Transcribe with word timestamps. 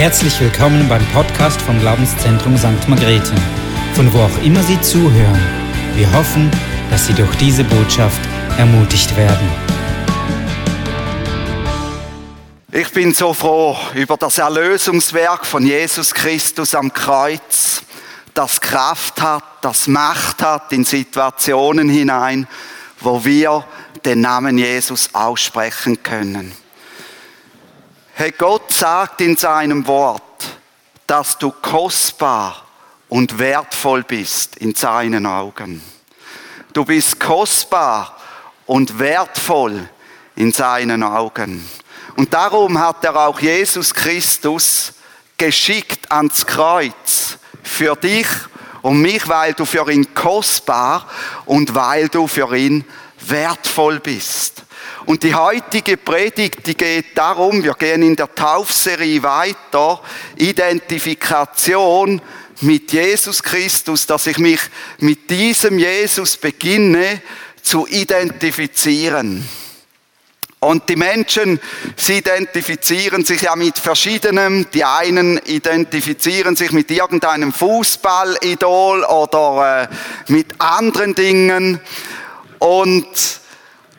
Herzlich 0.00 0.40
willkommen 0.40 0.88
beim 0.88 1.04
Podcast 1.08 1.60
vom 1.60 1.78
Glaubenszentrum 1.78 2.56
St. 2.56 2.88
Margrethe, 2.88 3.34
von 3.92 4.10
wo 4.14 4.20
auch 4.20 4.42
immer 4.42 4.62
Sie 4.62 4.80
zuhören. 4.80 5.38
Wir 5.94 6.10
hoffen, 6.14 6.50
dass 6.90 7.06
Sie 7.06 7.12
durch 7.12 7.36
diese 7.36 7.64
Botschaft 7.64 8.18
ermutigt 8.56 9.14
werden. 9.14 9.46
Ich 12.72 12.90
bin 12.92 13.12
so 13.12 13.34
froh 13.34 13.76
über 13.92 14.16
das 14.16 14.38
Erlösungswerk 14.38 15.44
von 15.44 15.66
Jesus 15.66 16.14
Christus 16.14 16.74
am 16.74 16.94
Kreuz, 16.94 17.82
das 18.32 18.58
Kraft 18.58 19.20
hat, 19.20 19.44
das 19.60 19.86
Macht 19.86 20.40
hat 20.40 20.72
in 20.72 20.84
Situationen 20.84 21.90
hinein, 21.90 22.48
wo 23.00 23.22
wir 23.22 23.66
den 24.06 24.22
Namen 24.22 24.56
Jesus 24.56 25.10
aussprechen 25.12 26.02
können. 26.02 26.54
Hey, 28.20 28.32
Gott 28.32 28.70
sagt 28.70 29.22
in 29.22 29.34
seinem 29.34 29.86
Wort, 29.86 30.22
dass 31.06 31.38
du 31.38 31.50
kostbar 31.50 32.66
und 33.08 33.38
wertvoll 33.38 34.02
bist 34.02 34.56
in 34.56 34.74
seinen 34.74 35.24
Augen. 35.24 35.80
Du 36.74 36.84
bist 36.84 37.18
kostbar 37.18 38.14
und 38.66 38.98
wertvoll 38.98 39.88
in 40.36 40.52
seinen 40.52 41.02
Augen. 41.02 41.66
Und 42.14 42.34
darum 42.34 42.78
hat 42.78 43.02
er 43.04 43.16
auch 43.16 43.40
Jesus 43.40 43.94
Christus 43.94 44.92
geschickt 45.38 46.12
ans 46.12 46.44
Kreuz 46.44 47.38
für 47.62 47.96
dich 47.96 48.26
und 48.82 49.00
mich, 49.00 49.26
weil 49.28 49.54
du 49.54 49.64
für 49.64 49.90
ihn 49.90 50.12
kostbar 50.12 51.08
und 51.46 51.74
weil 51.74 52.10
du 52.10 52.26
für 52.26 52.54
ihn 52.54 52.84
wertvoll 53.20 53.98
bist. 53.98 54.64
Und 55.10 55.24
die 55.24 55.34
heutige 55.34 55.96
Predigt, 55.96 56.68
die 56.68 56.76
geht 56.76 57.18
darum, 57.18 57.64
wir 57.64 57.74
gehen 57.74 58.00
in 58.00 58.14
der 58.14 58.32
Taufserie 58.32 59.20
weiter, 59.24 60.00
Identifikation 60.36 62.22
mit 62.60 62.92
Jesus 62.92 63.42
Christus, 63.42 64.06
dass 64.06 64.28
ich 64.28 64.38
mich 64.38 64.60
mit 64.98 65.28
diesem 65.28 65.80
Jesus 65.80 66.36
beginne 66.36 67.20
zu 67.60 67.88
identifizieren. 67.88 69.48
Und 70.60 70.88
die 70.88 70.94
Menschen, 70.94 71.58
sie 71.96 72.18
identifizieren 72.18 73.24
sich 73.24 73.42
ja 73.42 73.56
mit 73.56 73.80
verschiedenem. 73.80 74.70
Die 74.72 74.84
einen 74.84 75.38
identifizieren 75.38 76.54
sich 76.54 76.70
mit 76.70 76.88
irgendeinem 76.88 77.52
Fußballidol 77.52 79.02
oder 79.02 79.88
äh, 79.90 80.32
mit 80.32 80.54
anderen 80.60 81.16
Dingen. 81.16 81.80
Und 82.60 83.39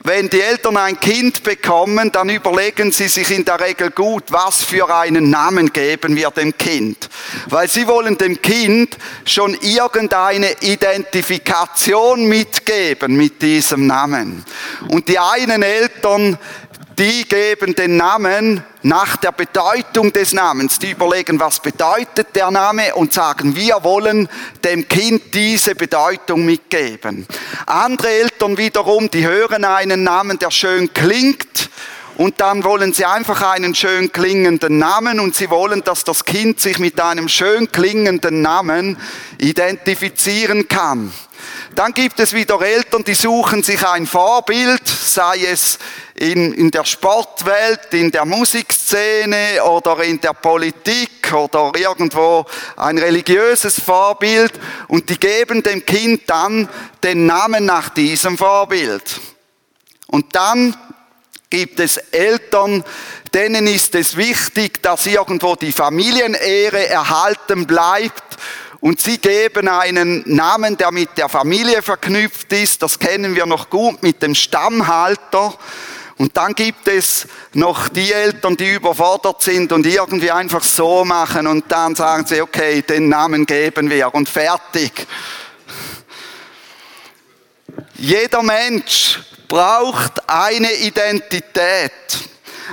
wenn 0.03 0.29
die 0.29 0.41
Eltern 0.41 0.77
ein 0.77 0.99
Kind 0.99 1.43
bekommen, 1.43 2.11
dann 2.11 2.29
überlegen 2.29 2.91
sie 2.91 3.07
sich 3.07 3.29
in 3.31 3.45
der 3.45 3.59
Regel 3.59 3.91
gut, 3.91 4.23
was 4.29 4.63
für 4.63 4.93
einen 4.93 5.29
Namen 5.29 5.71
geben 5.71 6.15
wir 6.15 6.31
dem 6.31 6.57
Kind. 6.57 7.09
Weil 7.47 7.67
sie 7.67 7.87
wollen 7.87 8.17
dem 8.17 8.41
Kind 8.41 8.97
schon 9.25 9.53
irgendeine 9.61 10.51
Identifikation 10.61 12.25
mitgeben 12.27 13.15
mit 13.15 13.41
diesem 13.41 13.85
Namen. 13.85 14.43
Und 14.89 15.07
die 15.07 15.19
einen 15.19 15.61
Eltern, 15.61 16.37
die 17.01 17.27
geben 17.27 17.73
den 17.73 17.97
Namen 17.97 18.63
nach 18.83 19.15
der 19.15 19.31
Bedeutung 19.31 20.13
des 20.13 20.33
Namens. 20.33 20.77
Die 20.77 20.91
überlegen, 20.91 21.39
was 21.39 21.59
bedeutet 21.59 22.27
der 22.35 22.51
Name 22.51 22.93
und 22.93 23.11
sagen, 23.11 23.55
wir 23.55 23.79
wollen 23.81 24.29
dem 24.63 24.87
Kind 24.87 25.33
diese 25.33 25.73
Bedeutung 25.73 26.45
mitgeben. 26.45 27.25
Andere 27.65 28.07
Eltern 28.07 28.55
wiederum, 28.55 29.09
die 29.09 29.25
hören 29.25 29.65
einen 29.65 30.03
Namen, 30.03 30.37
der 30.37 30.51
schön 30.51 30.93
klingt 30.93 31.71
und 32.17 32.39
dann 32.39 32.63
wollen 32.63 32.93
sie 32.93 33.05
einfach 33.05 33.41
einen 33.51 33.73
schön 33.73 34.11
klingenden 34.11 34.77
Namen 34.77 35.19
und 35.19 35.33
sie 35.33 35.49
wollen, 35.49 35.83
dass 35.83 36.03
das 36.03 36.23
Kind 36.23 36.59
sich 36.59 36.77
mit 36.77 37.01
einem 37.01 37.29
schön 37.29 37.71
klingenden 37.71 38.43
Namen 38.43 38.95
identifizieren 39.39 40.67
kann. 40.67 41.11
Dann 41.73 41.93
gibt 41.93 42.19
es 42.19 42.33
wieder 42.33 42.61
Eltern, 42.61 43.03
die 43.03 43.15
suchen 43.15 43.63
sich 43.63 43.83
ein 43.87 44.05
Vorbild, 44.05 44.87
sei 44.87 45.45
es 45.51 45.79
in, 46.21 46.53
in 46.53 46.69
der 46.69 46.85
Sportwelt, 46.85 47.93
in 47.93 48.11
der 48.11 48.25
Musikszene 48.25 49.63
oder 49.63 50.03
in 50.03 50.21
der 50.21 50.33
Politik 50.33 51.33
oder 51.33 51.71
irgendwo 51.75 52.45
ein 52.77 52.99
religiöses 52.99 53.81
Vorbild 53.81 54.53
und 54.87 55.09
die 55.09 55.19
geben 55.19 55.63
dem 55.63 55.83
Kind 55.83 56.21
dann 56.27 56.69
den 57.01 57.25
Namen 57.25 57.65
nach 57.65 57.89
diesem 57.89 58.37
Vorbild. 58.37 59.19
Und 60.07 60.35
dann 60.35 60.77
gibt 61.49 61.79
es 61.79 61.97
Eltern, 61.97 62.83
denen 63.33 63.65
ist 63.65 63.95
es 63.95 64.15
wichtig, 64.15 64.83
dass 64.83 65.07
irgendwo 65.07 65.55
die 65.55 65.71
Familienehre 65.71 66.87
erhalten 66.87 67.65
bleibt 67.65 68.37
und 68.79 69.01
sie 69.01 69.17
geben 69.17 69.67
einen 69.67 70.21
Namen, 70.27 70.77
der 70.77 70.91
mit 70.91 71.17
der 71.17 71.29
Familie 71.29 71.81
verknüpft 71.81 72.53
ist. 72.53 72.83
Das 72.83 72.99
kennen 72.99 73.35
wir 73.35 73.47
noch 73.47 73.71
gut 73.71 74.03
mit 74.03 74.21
dem 74.21 74.35
Stammhalter. 74.35 75.57
Und 76.21 76.37
dann 76.37 76.53
gibt 76.53 76.87
es 76.87 77.25
noch 77.53 77.89
die 77.89 78.13
Eltern, 78.13 78.55
die 78.55 78.75
überfordert 78.75 79.41
sind 79.41 79.71
und 79.71 79.87
irgendwie 79.87 80.29
einfach 80.29 80.63
so 80.63 81.03
machen 81.03 81.47
und 81.47 81.71
dann 81.71 81.95
sagen 81.95 82.27
sie, 82.27 82.43
okay, 82.43 82.83
den 82.83 83.09
Namen 83.09 83.43
geben 83.43 83.89
wir 83.89 84.13
und 84.13 84.29
fertig. 84.29 85.07
Jeder 87.95 88.43
Mensch 88.43 89.19
braucht 89.47 90.29
eine 90.29 90.71
Identität. 90.73 91.91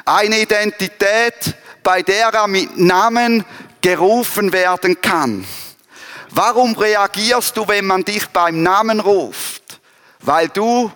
Eine 0.05 0.41
Identität, 0.41 1.55
bei 1.83 2.03
der 2.03 2.29
er 2.29 2.49
mit 2.49 2.77
Namen 2.77 3.47
gerufen 3.81 4.53
werden 4.53 5.01
kann. 5.01 5.47
Warum 6.29 6.77
reagierst 6.77 7.57
du, 7.57 7.67
wenn 7.67 7.87
man 7.87 8.05
dich 8.05 8.27
beim 8.27 8.63
Namen 8.63 9.01
ruft? 9.01 9.81
Weil 10.21 10.49
du 10.51 10.93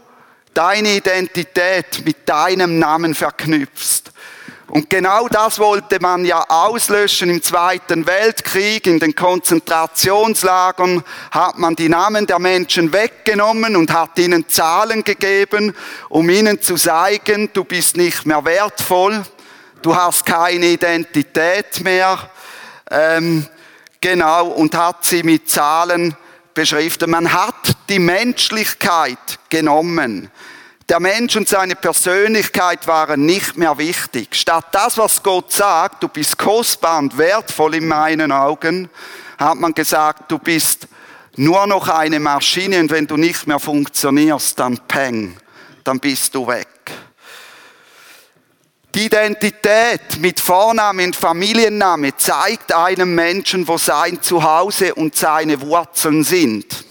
deine 0.55 0.97
Identität 0.97 2.05
mit 2.05 2.29
deinem 2.29 2.79
Namen 2.79 3.15
verknüpfst. 3.15 4.13
Und 4.69 4.89
genau 4.89 5.29
das 5.29 5.59
wollte 5.59 6.01
man 6.01 6.25
ja 6.25 6.45
auslöschen 6.49 7.29
im 7.29 7.43
Zweiten 7.43 8.07
Weltkrieg. 8.07 8.87
In 8.87 9.01
den 9.01 9.15
Konzentrationslagern 9.15 11.05
hat 11.31 11.59
man 11.59 11.77
die 11.77 11.91
Namen 11.91 12.27
der 12.27 12.39
Menschen 12.39 12.93
weggenommen 12.93 13.77
und 13.77 13.93
hat 13.93 14.19
ihnen 14.19 14.49
Zahlen 14.49 15.05
gegeben, 15.05 15.75
um 16.09 16.31
ihnen 16.31 16.63
zu 16.63 16.77
zeigen, 16.77 17.51
du 17.53 17.65
bist 17.65 17.99
nicht 17.99 18.25
mehr 18.25 18.45
wertvoll, 18.47 19.23
du 19.83 19.95
hast 19.95 20.25
keine 20.25 20.67
Identität 20.67 21.81
mehr. 21.85 22.31
Ähm, 22.91 23.47
Genau, 24.03 24.49
und 24.49 24.77
hat 24.77 25.05
sie 25.05 25.23
mit 25.23 25.49
Zahlen 25.49 26.17
beschriftet. 26.55 27.09
Man 27.09 27.33
hat 27.33 27.72
die 27.89 27.99
Menschlichkeit 27.99 29.39
genommen. 29.49 30.31
Der 30.89 31.01
Mensch 31.01 31.37
und 31.37 31.49
seine 31.49 31.75
Persönlichkeit 31.75 32.87
waren 32.87 33.25
nicht 33.25 33.57
mehr 33.57 33.79
wichtig. 33.79 34.35
Statt 34.35 34.67
das, 34.73 34.99
was 34.99 35.23
Gott 35.23 35.53
sagt, 35.53 36.03
du 36.03 36.09
bist 36.09 36.37
kostbar 36.37 36.99
und 36.99 37.17
wertvoll 37.17 37.77
in 37.77 37.87
meinen 37.87 38.33
Augen, 38.33 38.91
hat 39.39 39.57
man 39.57 39.73
gesagt, 39.73 40.31
du 40.31 40.39
bist 40.39 40.89
nur 41.37 41.67
noch 41.67 41.89
eine 41.89 42.21
Maschine 42.21 42.81
und 42.81 42.91
wenn 42.91 43.07
du 43.07 43.17
nicht 43.17 43.47
mehr 43.47 43.59
funktionierst, 43.59 44.59
dann 44.59 44.79
peng, 44.87 45.37
dann 45.85 45.99
bist 45.99 46.35
du 46.35 46.47
weg. 46.47 46.69
Die 48.95 49.07
Identität 49.07 50.19
mit 50.19 50.39
Vorname 50.39 51.05
und 51.05 51.17
Familienname 51.17 52.15
zeigt 52.17 52.75
einem 52.75 53.15
Menschen, 53.15 53.67
wo 53.67 53.79
sein 53.79 54.21
Zuhause 54.21 54.95
und 54.95 55.17
seine 55.17 55.63
Wurzeln 55.63 56.23
sind. 56.25 56.85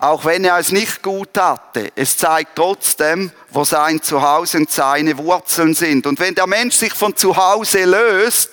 Auch 0.00 0.24
wenn 0.24 0.44
er 0.44 0.58
es 0.58 0.72
nicht 0.72 1.02
gut 1.02 1.36
hatte, 1.36 1.92
es 1.94 2.16
zeigt 2.16 2.56
trotzdem, 2.56 3.30
wo 3.50 3.64
sein 3.64 4.02
Zuhause 4.02 4.58
und 4.58 4.70
seine 4.70 5.16
Wurzeln 5.18 5.74
sind. 5.74 6.06
Und 6.06 6.18
wenn 6.18 6.34
der 6.34 6.46
Mensch 6.46 6.76
sich 6.76 6.94
von 6.94 7.14
Zuhause 7.14 7.84
löst, 7.84 8.50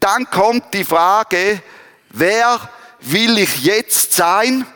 dann 0.00 0.28
kommt 0.28 0.74
die 0.74 0.84
Frage, 0.84 1.62
wer 2.10 2.60
will 3.00 3.38
ich 3.38 3.62
jetzt 3.62 4.12
sein 4.12 4.66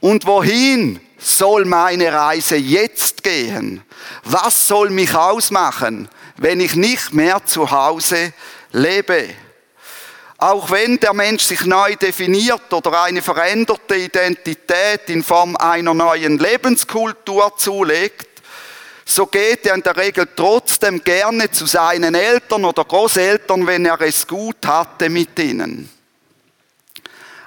und 0.00 0.26
wohin 0.26 1.00
soll 1.18 1.64
meine 1.64 2.12
Reise 2.12 2.56
jetzt 2.56 3.22
gehen? 3.22 3.82
Was 4.22 4.68
soll 4.68 4.90
mich 4.90 5.14
ausmachen? 5.14 6.08
wenn 6.38 6.60
ich 6.60 6.74
nicht 6.74 7.12
mehr 7.12 7.44
zu 7.44 7.70
Hause 7.70 8.32
lebe. 8.72 9.28
Auch 10.38 10.70
wenn 10.70 10.98
der 10.98 11.14
Mensch 11.14 11.44
sich 11.44 11.64
neu 11.64 11.96
definiert 11.96 12.70
oder 12.72 13.02
eine 13.04 13.22
veränderte 13.22 13.96
Identität 13.96 15.08
in 15.08 15.22
Form 15.22 15.56
einer 15.56 15.94
neuen 15.94 16.38
Lebenskultur 16.38 17.56
zulegt, 17.56 18.28
so 19.06 19.26
geht 19.26 19.64
er 19.64 19.76
in 19.76 19.82
der 19.82 19.96
Regel 19.96 20.28
trotzdem 20.36 21.02
gerne 21.02 21.50
zu 21.50 21.64
seinen 21.64 22.14
Eltern 22.14 22.64
oder 22.64 22.84
Großeltern, 22.84 23.66
wenn 23.66 23.86
er 23.86 24.00
es 24.02 24.26
gut 24.26 24.66
hatte 24.66 25.08
mit 25.08 25.38
ihnen. 25.38 25.88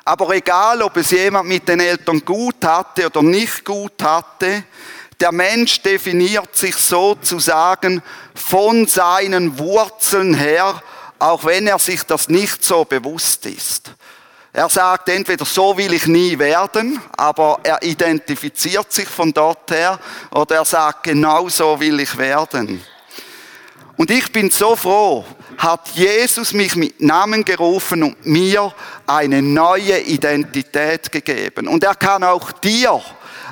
Aber 0.06 0.34
egal, 0.34 0.82
ob 0.82 0.98
es 0.98 1.12
jemand 1.12 1.48
mit 1.48 1.68
den 1.68 1.82
Eltern 1.82 2.26
gut 2.26 2.64
hatte 2.64 3.06
oder 3.06 3.22
nicht 3.22 3.64
gut 3.64 4.02
hatte, 4.02 4.64
der 5.20 5.32
Mensch 5.32 5.82
definiert 5.82 6.56
sich 6.56 6.76
sozusagen 6.76 8.02
von 8.34 8.88
seinen 8.88 9.60
Wurzeln 9.60 10.34
her 10.34 10.82
auch 11.20 11.44
wenn 11.46 11.68
er 11.68 11.80
sich 11.80 12.04
das 12.04 12.30
nicht 12.30 12.64
so 12.64 12.86
bewusst 12.86 13.46
ist. 13.46 13.92
Er 14.52 14.70
sagt 14.70 15.10
entweder 15.10 15.46
so 15.46 15.78
will 15.78 15.94
ich 15.94 16.08
nie 16.08 16.38
werden, 16.40 17.00
aber 17.16 17.60
er 17.64 17.84
identifiziert 17.84 18.92
sich 18.92 19.08
von 19.08 19.32
dort 19.32 19.70
her, 19.70 20.00
oder 20.32 20.56
er 20.56 20.66
sagt 20.66 21.04
genau 21.04 21.50
so 21.50 21.80
will 21.80 22.00
ich 22.00 22.18
werden. 22.18 22.84
Und 23.96 24.10
ich 24.12 24.32
bin 24.32 24.50
so 24.50 24.76
froh, 24.76 25.26
hat 25.58 25.90
Jesus 25.90 26.54
mich 26.54 26.76
mit 26.76 27.02
Namen 27.02 27.44
gerufen 27.44 28.02
und 28.02 28.26
mir 28.26 28.74
eine 29.06 29.42
neue 29.42 30.00
Identität 30.00 31.12
gegeben. 31.12 31.68
Und 31.68 31.84
er 31.84 31.96
kann 31.96 32.24
auch 32.24 32.52
dir 32.54 33.02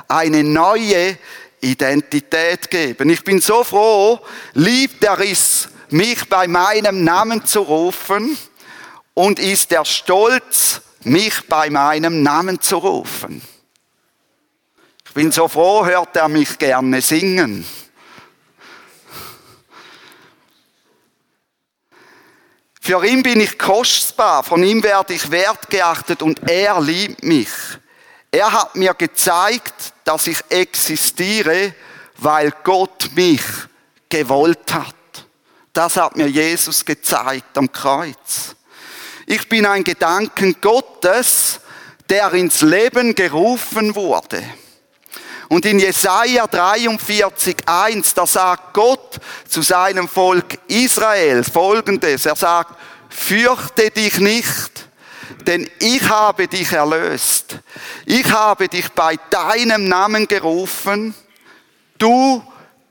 eine 0.08 0.42
neue 0.42 1.18
Identität 1.60 2.70
geben. 2.70 3.10
Ich 3.10 3.22
bin 3.22 3.40
so 3.40 3.62
froh, 3.62 4.20
liebt 4.54 5.04
er 5.04 5.18
es, 5.20 5.68
mich 5.92 6.28
bei 6.28 6.46
meinem 6.46 7.04
Namen 7.04 7.44
zu 7.44 7.60
rufen 7.60 8.36
und 9.14 9.38
ist 9.38 9.72
er 9.72 9.84
stolz, 9.84 10.80
mich 11.04 11.46
bei 11.48 11.70
meinem 11.70 12.22
Namen 12.22 12.60
zu 12.60 12.76
rufen. 12.76 13.42
Ich 15.06 15.14
bin 15.14 15.32
so 15.32 15.48
froh, 15.48 15.84
hört 15.86 16.16
er 16.16 16.28
mich 16.28 16.58
gerne 16.58 17.00
singen. 17.00 17.64
Für 22.80 23.04
ihn 23.04 23.22
bin 23.22 23.40
ich 23.40 23.58
kostbar, 23.58 24.42
von 24.42 24.62
ihm 24.62 24.82
werde 24.82 25.14
ich 25.14 25.30
wertgeachtet 25.30 26.22
und 26.22 26.48
er 26.48 26.80
liebt 26.80 27.22
mich. 27.22 27.50
Er 28.30 28.52
hat 28.52 28.76
mir 28.76 28.94
gezeigt, 28.94 29.92
dass 30.04 30.26
ich 30.26 30.38
existiere, 30.48 31.74
weil 32.18 32.52
Gott 32.64 33.10
mich 33.14 33.42
gewollt 34.08 34.72
hat. 34.72 34.97
Das 35.78 35.96
hat 35.96 36.16
mir 36.16 36.26
Jesus 36.26 36.84
gezeigt 36.84 37.56
am 37.56 37.70
Kreuz. 37.70 38.56
Ich 39.26 39.48
bin 39.48 39.64
ein 39.64 39.84
Gedanken 39.84 40.56
Gottes, 40.60 41.60
der 42.10 42.32
ins 42.32 42.62
Leben 42.62 43.14
gerufen 43.14 43.94
wurde. 43.94 44.42
Und 45.46 45.64
in 45.66 45.78
Jesaja 45.78 46.48
43, 46.48 47.58
1, 47.64 48.12
da 48.12 48.26
sagt 48.26 48.74
Gott 48.74 49.20
zu 49.48 49.62
seinem 49.62 50.08
Volk 50.08 50.58
Israel 50.66 51.44
folgendes. 51.44 52.26
Er 52.26 52.34
sagt, 52.34 52.76
fürchte 53.08 53.92
dich 53.92 54.18
nicht, 54.18 54.88
denn 55.46 55.70
ich 55.78 56.02
habe 56.08 56.48
dich 56.48 56.72
erlöst. 56.72 57.56
Ich 58.04 58.28
habe 58.32 58.66
dich 58.66 58.90
bei 58.90 59.14
deinem 59.30 59.86
Namen 59.86 60.26
gerufen. 60.26 61.14
Du 61.98 62.42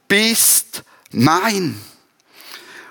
bist 0.08 0.84
mein. 1.12 1.82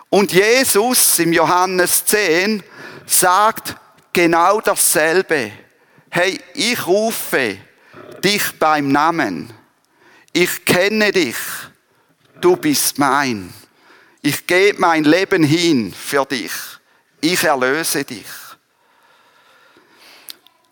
Und 0.09 0.33
Jesus 0.33 1.19
im 1.19 1.33
Johannes 1.33 2.05
10 2.07 2.63
sagt 3.07 3.77
genau 4.13 4.61
dasselbe. 4.61 5.53
Hey, 6.11 6.41
ich 6.55 6.87
rufe 6.87 7.59
dich 8.23 8.53
beim 8.59 8.89
Namen. 8.89 9.53
Ich 10.33 10.65
kenne 10.65 11.13
dich. 11.13 11.37
Du 12.41 12.57
bist 12.57 12.99
mein. 12.99 13.53
Ich 14.23 14.47
gebe 14.47 14.81
mein 14.81 15.05
Leben 15.05 15.43
hin 15.43 15.93
für 15.93 16.25
dich. 16.25 16.53
Ich 17.21 17.45
erlöse 17.45 18.05
dich. 18.05 18.27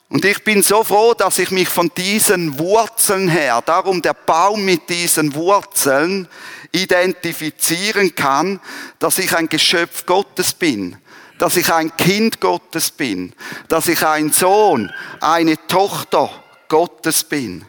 Und 0.08 0.25
ich 0.25 0.44
bin 0.44 0.62
so 0.62 0.84
froh, 0.84 1.14
dass 1.14 1.38
ich 1.38 1.50
mich 1.50 1.69
von 1.69 1.90
diesen 1.96 2.58
Wurzeln 2.58 3.28
her, 3.28 3.62
darum 3.62 4.00
der 4.00 4.14
Baum 4.14 4.64
mit 4.64 4.88
diesen 4.88 5.34
Wurzeln, 5.34 6.28
identifizieren 6.75 8.15
kann, 8.15 8.61
dass 8.99 9.19
ich 9.19 9.35
ein 9.35 9.49
Geschöpf 9.49 10.05
Gottes 10.05 10.53
bin 10.53 10.99
dass 11.38 11.56
ich 11.56 11.73
ein 11.73 11.94
Kind 11.97 12.41
Gottes 12.41 12.91
bin, 12.91 13.32
dass 13.69 13.88
ich 13.88 14.06
ein 14.06 14.31
Sohn, 14.32 14.93
eine 15.21 15.56
Tochter 15.67 16.31
Gottes 16.69 17.25
bin. 17.25 17.65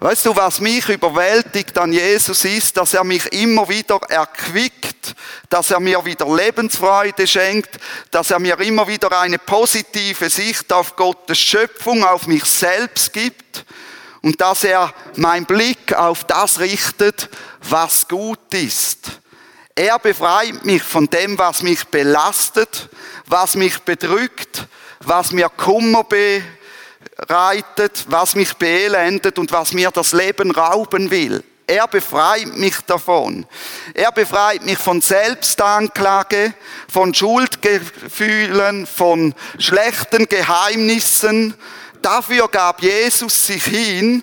Weißt 0.00 0.24
du, 0.24 0.34
was 0.34 0.60
mich 0.60 0.88
überwältigt 0.88 1.76
an 1.78 1.92
Jesus 1.92 2.44
ist, 2.44 2.76
dass 2.76 2.94
er 2.94 3.04
mich 3.04 3.26
immer 3.32 3.68
wieder 3.68 4.00
erquickt, 4.08 5.14
dass 5.50 5.70
er 5.70 5.80
mir 5.80 6.04
wieder 6.04 6.26
Lebensfreude 6.34 7.26
schenkt, 7.26 7.78
dass 8.10 8.30
er 8.30 8.38
mir 8.38 8.58
immer 8.60 8.88
wieder 8.88 9.20
eine 9.20 9.38
positive 9.38 10.30
Sicht 10.30 10.72
auf 10.72 10.96
Gottes 10.96 11.38
Schöpfung, 11.38 12.04
auf 12.04 12.26
mich 12.26 12.44
selbst 12.44 13.12
gibt 13.12 13.64
und 14.22 14.40
dass 14.40 14.64
er 14.64 14.92
mein 15.16 15.44
Blick 15.44 15.92
auf 15.94 16.24
das 16.24 16.60
richtet, 16.60 17.28
was 17.62 18.08
gut 18.08 18.52
ist. 18.52 19.20
Er 19.74 19.98
befreit 19.98 20.64
mich 20.64 20.82
von 20.82 21.08
dem, 21.08 21.38
was 21.38 21.62
mich 21.62 21.86
belastet, 21.86 22.88
was 23.26 23.54
mich 23.54 23.78
bedrückt, 23.80 24.66
was 25.00 25.30
mir 25.30 25.48
Kummer 25.48 26.04
bereitet, 27.16 28.04
was 28.08 28.34
mich 28.34 28.54
beelendet 28.54 29.38
und 29.38 29.52
was 29.52 29.72
mir 29.72 29.90
das 29.92 30.12
Leben 30.12 30.50
rauben 30.50 31.10
will. 31.10 31.44
Er 31.70 31.86
befreit 31.86 32.56
mich 32.56 32.80
davon. 32.86 33.46
Er 33.92 34.10
befreit 34.10 34.64
mich 34.64 34.78
von 34.78 35.02
Selbstanklage, 35.02 36.54
von 36.90 37.12
Schuldgefühlen, 37.12 38.86
von 38.86 39.34
schlechten 39.58 40.26
Geheimnissen. 40.28 41.52
Dafür 42.02 42.48
gab 42.48 42.82
Jesus 42.82 43.46
sich 43.46 43.64
hin. 43.64 44.22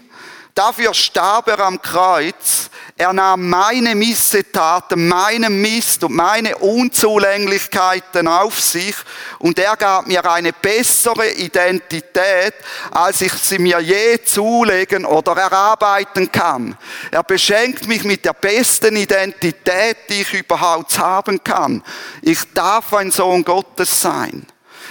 Dafür 0.55 0.93
starb 0.93 1.49
er 1.49 1.59
am 1.59 1.81
Kreuz. 1.81 2.69
Er 2.97 3.11
nahm 3.11 3.49
meine 3.49 3.93
Missetaten, 3.93 5.09
meinen 5.09 5.61
Mist 5.61 6.01
und 6.05 6.15
meine 6.15 6.55
Unzulänglichkeiten 6.55 8.25
auf 8.29 8.57
sich 8.61 8.95
und 9.39 9.59
er 9.59 9.75
gab 9.75 10.07
mir 10.07 10.25
eine 10.31 10.53
bessere 10.53 11.29
Identität, 11.31 12.53
als 12.91 13.19
ich 13.19 13.33
sie 13.33 13.59
mir 13.59 13.81
je 13.81 14.23
zulegen 14.23 15.03
oder 15.03 15.35
erarbeiten 15.35 16.31
kann. 16.31 16.77
Er 17.11 17.23
beschenkt 17.23 17.85
mich 17.85 18.05
mit 18.05 18.23
der 18.23 18.31
besten 18.31 18.95
Identität, 18.95 19.97
die 20.07 20.21
ich 20.21 20.33
überhaupt 20.33 20.97
haben 20.97 21.43
kann. 21.43 21.83
Ich 22.21 22.39
darf 22.53 22.93
ein 22.93 23.11
Sohn 23.11 23.43
Gottes 23.43 23.99
sein. 23.99 24.47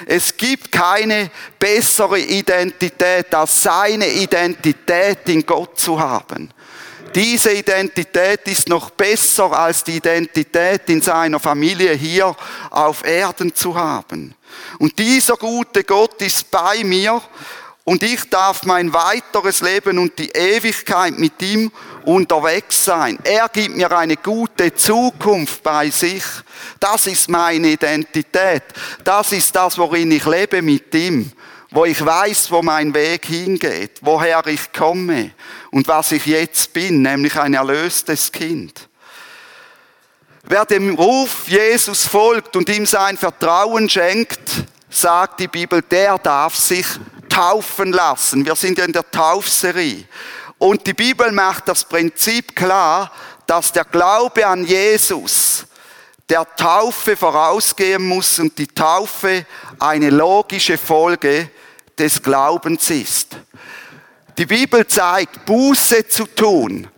Es 0.06 0.37
gibt 0.37 0.73
keine 0.73 1.31
bessere 1.58 2.19
Identität, 2.19 3.35
als 3.35 3.62
seine 3.62 4.08
Identität 4.08 5.29
in 5.29 5.44
Gott 5.44 5.79
zu 5.79 5.99
haben. 5.99 6.50
Diese 7.14 7.52
Identität 7.52 8.41
ist 8.49 8.69
noch 8.69 8.91
besser 8.91 9.52
als 9.52 9.85
die 9.85 9.96
Identität 9.96 10.88
in 10.88 11.00
seiner 11.00 11.38
Familie 11.38 11.93
hier 11.93 12.35
auf 12.70 13.05
Erden 13.05 13.55
zu 13.55 13.77
haben. 13.77 14.34
Und 14.79 14.98
dieser 14.98 15.36
gute 15.36 15.84
Gott 15.84 16.20
ist 16.22 16.51
bei 16.51 16.82
mir 16.82 17.22
und 17.84 18.03
ich 18.03 18.29
darf 18.31 18.64
mein 18.64 18.93
weiteres 18.93 19.60
Leben 19.60 19.98
und 19.98 20.19
die 20.19 20.31
Ewigkeit 20.31 21.19
mit 21.19 21.41
ihm 21.43 21.70
unterwegs 22.05 22.84
sein. 22.84 23.19
Er 23.24 23.48
gibt 23.50 23.76
mir 23.76 23.94
eine 23.96 24.17
gute 24.17 24.74
Zukunft 24.74 25.62
bei 25.62 25.91
sich. 25.91 26.24
Das 26.81 27.06
ist 27.06 27.29
meine 27.29 27.69
Identität. 27.69 28.62
Das 29.05 29.32
ist 29.32 29.55
das, 29.55 29.76
worin 29.76 30.10
ich 30.12 30.24
lebe 30.24 30.62
mit 30.62 30.94
ihm 30.94 31.31
wo 31.74 31.84
ich 31.84 32.05
weiß, 32.05 32.53
wo 32.53 32.62
mein 32.62 32.94
Weg 32.94 33.26
hingeht, 33.26 33.98
woher 34.00 34.46
ich 34.46 34.72
komme 34.72 35.32
und 35.72 35.88
was 35.88 36.12
ich 36.12 36.24
jetzt 36.24 36.72
bin, 36.72 37.03
nämlich 37.03 37.36
ein 37.36 37.53
erlöstes 37.53 38.31
Kind. 38.31 38.88
Wer 40.44 40.64
dem 40.67 40.94
Ruf 40.94 41.48
Jesus 41.48 42.06
folgt 42.06 42.55
und 42.55 42.69
ihm 42.69 42.86
sein 42.86 43.17
Vertrauen 43.17 43.88
schenkt, 43.88 44.38
sagt 44.88 45.41
die 45.41 45.48
Bibel, 45.48 45.82
der 45.82 46.17
darf 46.19 46.55
sich 46.55 46.86
taufen 47.34 47.93
lassen. 47.93 48.46
Wir 48.46 48.55
sind 48.55 48.79
ja 48.79 48.84
in 48.84 48.93
der 48.93 49.10
Taufserie. 49.10 50.05
Und 50.58 50.86
die 50.86 50.94
Bibel 50.94 51.32
macht 51.32 51.67
das 51.69 51.84
Prinzip 51.84 52.55
klar, 52.55 53.10
dass 53.46 53.72
der 53.72 53.84
Glaube 53.84 54.46
an 54.46 54.64
Jesus 54.64 55.67
der 56.29 56.46
Taufe 56.56 57.17
vorausgehen 57.17 58.06
muss 58.06 58.38
und 58.38 58.56
die 58.56 58.69
Taufe 58.69 59.44
eine 59.79 60.10
logische 60.10 60.79
Folge 60.79 61.50
des 61.98 62.22
Glaubens 62.22 62.88
ist. 62.88 63.36
Die 64.38 64.46
Bibel 64.46 64.86
zeigt, 64.86 65.44
Buße 65.44 66.06
zu 66.08 66.26
tun 66.26 66.88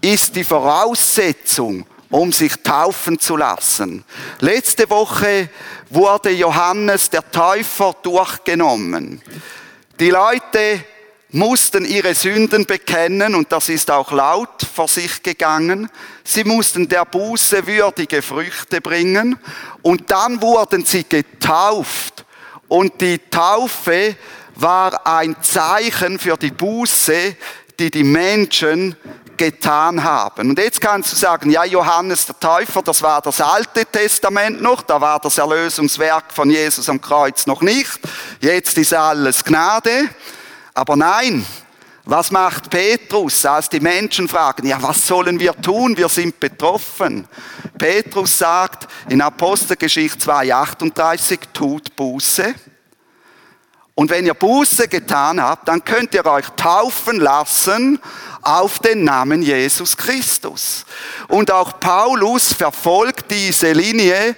ist 0.00 0.36
die 0.36 0.44
Voraussetzung, 0.44 1.86
um 2.10 2.32
sich 2.32 2.54
taufen 2.62 3.18
zu 3.18 3.36
lassen. 3.36 4.04
Letzte 4.40 4.88
Woche 4.88 5.48
wurde 5.90 6.30
Johannes 6.30 7.10
der 7.10 7.28
Täufer 7.30 7.94
durchgenommen. 8.02 9.20
Die 9.98 10.10
Leute 10.10 10.84
mussten 11.30 11.86
ihre 11.86 12.14
Sünden 12.14 12.66
bekennen 12.66 13.34
und 13.34 13.50
das 13.50 13.70
ist 13.70 13.90
auch 13.90 14.12
laut 14.12 14.62
vor 14.74 14.88
sich 14.88 15.22
gegangen. 15.22 15.88
Sie 16.22 16.44
mussten 16.44 16.86
der 16.86 17.06
Buße 17.06 17.66
würdige 17.66 18.20
Früchte 18.20 18.82
bringen 18.82 19.38
und 19.80 20.10
dann 20.10 20.42
wurden 20.42 20.84
sie 20.84 21.04
getauft. 21.08 22.26
Und 22.68 23.00
die 23.00 23.18
Taufe 23.30 24.16
war 24.56 25.06
ein 25.06 25.36
Zeichen 25.40 26.18
für 26.18 26.36
die 26.36 26.50
Buße, 26.50 27.34
die 27.78 27.90
die 27.90 28.04
Menschen 28.04 28.96
getan 29.36 30.02
haben. 30.02 30.50
Und 30.50 30.58
jetzt 30.58 30.80
kannst 30.80 31.12
du 31.12 31.16
sagen, 31.16 31.50
ja, 31.50 31.64
Johannes 31.64 32.26
der 32.26 32.38
Täufer, 32.38 32.82
das 32.82 33.02
war 33.02 33.20
das 33.20 33.40
Alte 33.40 33.84
Testament 33.86 34.60
noch, 34.60 34.82
da 34.82 35.00
war 35.00 35.20
das 35.20 35.38
Erlösungswerk 35.38 36.32
von 36.32 36.50
Jesus 36.50 36.88
am 36.88 37.00
Kreuz 37.00 37.46
noch 37.46 37.62
nicht. 37.62 37.98
Jetzt 38.40 38.76
ist 38.78 38.94
alles 38.94 39.44
Gnade. 39.44 40.08
Aber 40.74 40.96
nein, 40.96 41.44
was 42.04 42.30
macht 42.30 42.70
Petrus, 42.70 43.44
als 43.44 43.68
die 43.68 43.80
Menschen 43.80 44.28
fragen, 44.28 44.66
ja, 44.66 44.80
was 44.80 45.06
sollen 45.06 45.40
wir 45.40 45.60
tun? 45.60 45.96
Wir 45.96 46.08
sind 46.08 46.38
betroffen. 46.38 47.26
Petrus 47.76 48.38
sagt 48.38 48.86
in 49.08 49.20
Apostelgeschichte 49.20 50.30
2,38, 50.30 51.38
tut 51.52 51.96
Buße. 51.96 52.54
Und 53.96 54.10
wenn 54.10 54.26
ihr 54.26 54.34
Buße 54.34 54.88
getan 54.88 55.42
habt, 55.42 55.66
dann 55.68 55.82
könnt 55.82 56.14
ihr 56.14 56.24
euch 56.26 56.46
taufen 56.50 57.18
lassen 57.18 57.98
auf 58.46 58.78
den 58.78 59.02
Namen 59.02 59.42
Jesus 59.42 59.96
Christus. 59.96 60.84
Und 61.26 61.50
auch 61.50 61.80
Paulus 61.80 62.52
verfolgt 62.52 63.30
diese 63.30 63.72
Linie, 63.72 64.36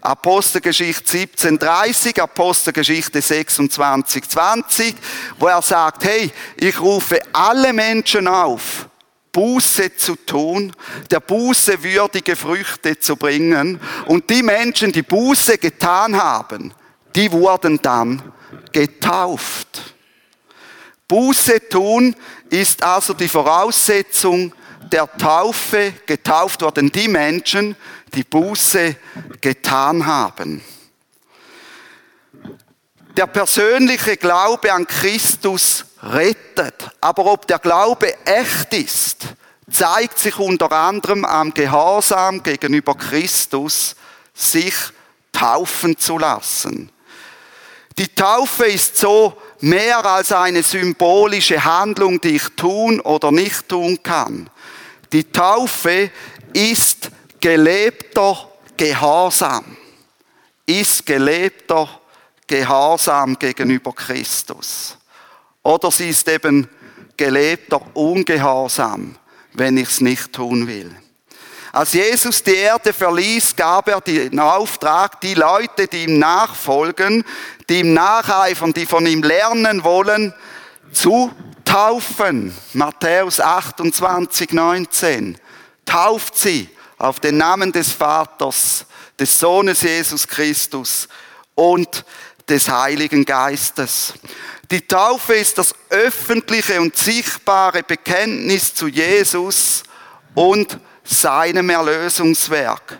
Apostelgeschichte 0.00 1.18
1730, 1.18 2.22
Apostelgeschichte 2.22 3.20
26, 3.20 4.28
20, 4.28 4.94
wo 5.38 5.48
er 5.48 5.60
sagt, 5.60 6.04
hey, 6.04 6.32
ich 6.56 6.80
rufe 6.80 7.20
alle 7.34 7.74
Menschen 7.74 8.26
auf, 8.26 8.88
Buße 9.30 9.94
zu 9.94 10.16
tun, 10.16 10.72
der 11.10 11.20
Buße 11.20 11.82
würdige 11.82 12.36
Früchte 12.36 12.98
zu 12.98 13.16
bringen. 13.16 13.78
Und 14.06 14.30
die 14.30 14.42
Menschen, 14.42 14.90
die 14.90 15.02
Buße 15.02 15.58
getan 15.58 16.16
haben, 16.16 16.72
die 17.14 17.30
wurden 17.30 17.80
dann 17.82 18.22
getauft. 18.72 19.94
Buße 21.10 21.68
tun 21.68 22.14
ist 22.50 22.84
also 22.84 23.14
die 23.14 23.26
Voraussetzung 23.26 24.54
der 24.92 25.10
Taufe. 25.18 25.92
Getauft 26.06 26.62
wurden 26.62 26.92
die 26.92 27.08
Menschen, 27.08 27.74
die 28.14 28.22
Buße 28.22 28.94
getan 29.40 30.06
haben. 30.06 30.62
Der 33.16 33.26
persönliche 33.26 34.18
Glaube 34.18 34.72
an 34.72 34.86
Christus 34.86 35.84
rettet. 36.00 36.92
Aber 37.00 37.26
ob 37.26 37.44
der 37.48 37.58
Glaube 37.58 38.14
echt 38.24 38.72
ist, 38.72 39.22
zeigt 39.68 40.16
sich 40.16 40.38
unter 40.38 40.70
anderem 40.70 41.24
am 41.24 41.52
Gehorsam 41.52 42.40
gegenüber 42.40 42.94
Christus, 42.94 43.96
sich 44.32 44.74
taufen 45.32 45.98
zu 45.98 46.18
lassen. 46.18 46.92
Die 47.98 48.14
Taufe 48.14 48.66
ist 48.66 48.96
so 48.96 49.36
mehr 49.60 50.04
als 50.04 50.32
eine 50.32 50.62
symbolische 50.62 51.64
Handlung, 51.64 52.20
die 52.20 52.36
ich 52.36 52.48
tun 52.56 53.00
oder 53.00 53.30
nicht 53.30 53.68
tun 53.68 54.02
kann. 54.02 54.48
Die 55.12 55.24
Taufe 55.24 56.10
ist 56.52 57.10
gelebter 57.40 58.48
Gehorsam. 58.76 59.76
Ist 60.66 61.04
gelebter 61.04 61.88
Gehorsam 62.46 63.38
gegenüber 63.38 63.92
Christus. 63.92 64.96
Oder 65.62 65.90
sie 65.90 66.10
ist 66.10 66.28
eben 66.28 66.68
gelebter 67.16 67.80
Ungehorsam, 67.94 69.16
wenn 69.52 69.76
ich 69.76 69.88
es 69.88 70.00
nicht 70.00 70.32
tun 70.32 70.66
will. 70.66 70.94
Als 71.72 71.92
Jesus 71.92 72.42
die 72.42 72.56
Erde 72.56 72.92
verließ, 72.92 73.54
gab 73.54 73.88
er 73.88 74.00
den 74.00 74.40
Auftrag, 74.40 75.20
die 75.20 75.34
Leute, 75.34 75.86
die 75.86 76.04
ihm 76.04 76.18
nachfolgen, 76.18 77.24
die 77.68 77.80
ihm 77.80 77.94
nacheifern, 77.94 78.72
die 78.72 78.86
von 78.86 79.06
ihm 79.06 79.22
lernen 79.22 79.84
wollen, 79.84 80.34
zu 80.92 81.30
taufen. 81.64 82.52
Matthäus 82.72 83.38
28, 83.38 84.52
19. 84.52 85.38
Tauft 85.86 86.36
sie 86.36 86.68
auf 86.98 87.20
den 87.20 87.36
Namen 87.36 87.70
des 87.70 87.92
Vaters, 87.92 88.84
des 89.18 89.38
Sohnes 89.38 89.82
Jesus 89.82 90.26
Christus 90.26 91.08
und 91.54 92.04
des 92.48 92.68
Heiligen 92.68 93.24
Geistes. 93.24 94.14
Die 94.72 94.86
Taufe 94.86 95.34
ist 95.34 95.58
das 95.58 95.72
öffentliche 95.88 96.80
und 96.80 96.96
sichtbare 96.96 97.84
Bekenntnis 97.84 98.74
zu 98.74 98.88
Jesus 98.88 99.84
und 100.34 100.78
seinem 101.10 101.70
Erlösungswerk. 101.70 102.98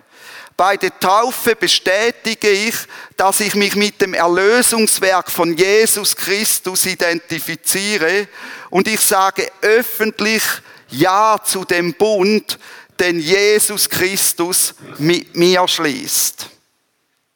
Bei 0.56 0.76
der 0.76 0.98
Taufe 0.98 1.56
bestätige 1.56 2.50
ich, 2.50 2.74
dass 3.16 3.40
ich 3.40 3.54
mich 3.54 3.76
mit 3.76 4.00
dem 4.02 4.12
Erlösungswerk 4.12 5.30
von 5.30 5.56
Jesus 5.56 6.14
Christus 6.14 6.84
identifiziere 6.84 8.28
und 8.68 8.86
ich 8.86 9.00
sage 9.00 9.50
öffentlich 9.62 10.42
Ja 10.90 11.40
zu 11.42 11.64
dem 11.64 11.94
Bund, 11.94 12.58
den 12.98 13.20
Jesus 13.20 13.88
Christus 13.88 14.74
mit 14.98 15.34
mir 15.34 15.66
schließt. 15.66 16.46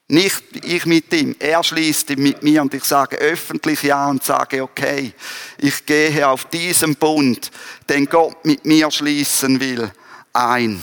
Nicht 0.09 0.43
ich 0.62 0.85
mit 0.85 1.11
ihm, 1.14 1.35
er 1.38 1.64
schließt 1.64 2.11
ihn 2.11 2.23
mit 2.23 2.43
mir 2.43 2.61
und 2.61 2.75
ich 2.75 2.85
sage 2.85 3.16
öffentlich 3.16 3.83
Ja 3.85 4.07
und 4.09 4.23
sage, 4.23 4.62
okay, 4.62 5.14
ich 5.57 5.87
gehe 5.87 6.28
auf 6.28 6.45
diesen 6.45 6.95
Bund, 6.97 7.50
den 7.88 8.04
Gott 8.04 8.45
mit 8.45 8.66
mir 8.66 8.90
schließen 8.90 9.59
will 9.59 9.90
ein. 10.35 10.83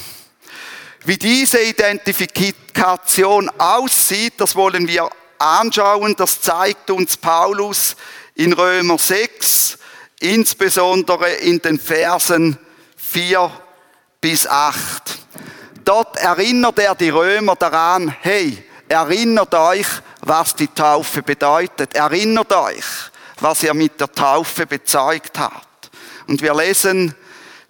Wie 1.03 1.17
diese 1.17 1.61
Identifikation 1.61 3.49
aussieht, 3.57 4.33
das 4.37 4.55
wollen 4.55 4.87
wir 4.87 5.09
anschauen. 5.37 6.15
Das 6.15 6.41
zeigt 6.41 6.89
uns 6.91 7.17
Paulus 7.17 7.95
in 8.35 8.53
Römer 8.53 8.97
6, 8.97 9.77
insbesondere 10.19 11.31
in 11.31 11.59
den 11.61 11.79
Versen 11.79 12.57
4 12.95 13.51
bis 14.21 14.47
8. 14.47 15.19
Dort 15.83 16.17
erinnert 16.17 16.79
er 16.79 16.95
die 16.95 17.09
Römer 17.09 17.55
daran, 17.55 18.15
hey, 18.21 18.63
erinnert 18.87 19.53
euch, 19.55 19.87
was 20.21 20.55
die 20.55 20.67
Taufe 20.67 21.23
bedeutet. 21.23 21.95
Erinnert 21.95 22.53
euch, 22.53 22.85
was 23.39 23.63
ihr 23.63 23.73
mit 23.73 23.99
der 23.99 24.11
Taufe 24.11 24.67
bezeugt 24.67 25.39
habt. 25.39 25.89
Und 26.27 26.41
wir 26.41 26.53
lesen 26.53 27.15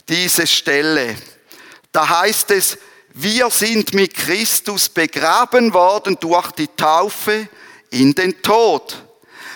diese 0.10 0.46
Stelle. 0.46 1.16
Da 1.92 2.08
heißt 2.22 2.52
es, 2.52 2.78
wir 3.14 3.50
sind 3.50 3.94
mit 3.94 4.14
Christus 4.14 4.88
begraben 4.88 5.74
worden 5.74 6.18
durch 6.20 6.52
die 6.52 6.70
Taufe 6.70 7.50
in 7.90 8.16
den 8.16 8.42
Tod, 8.42 9.04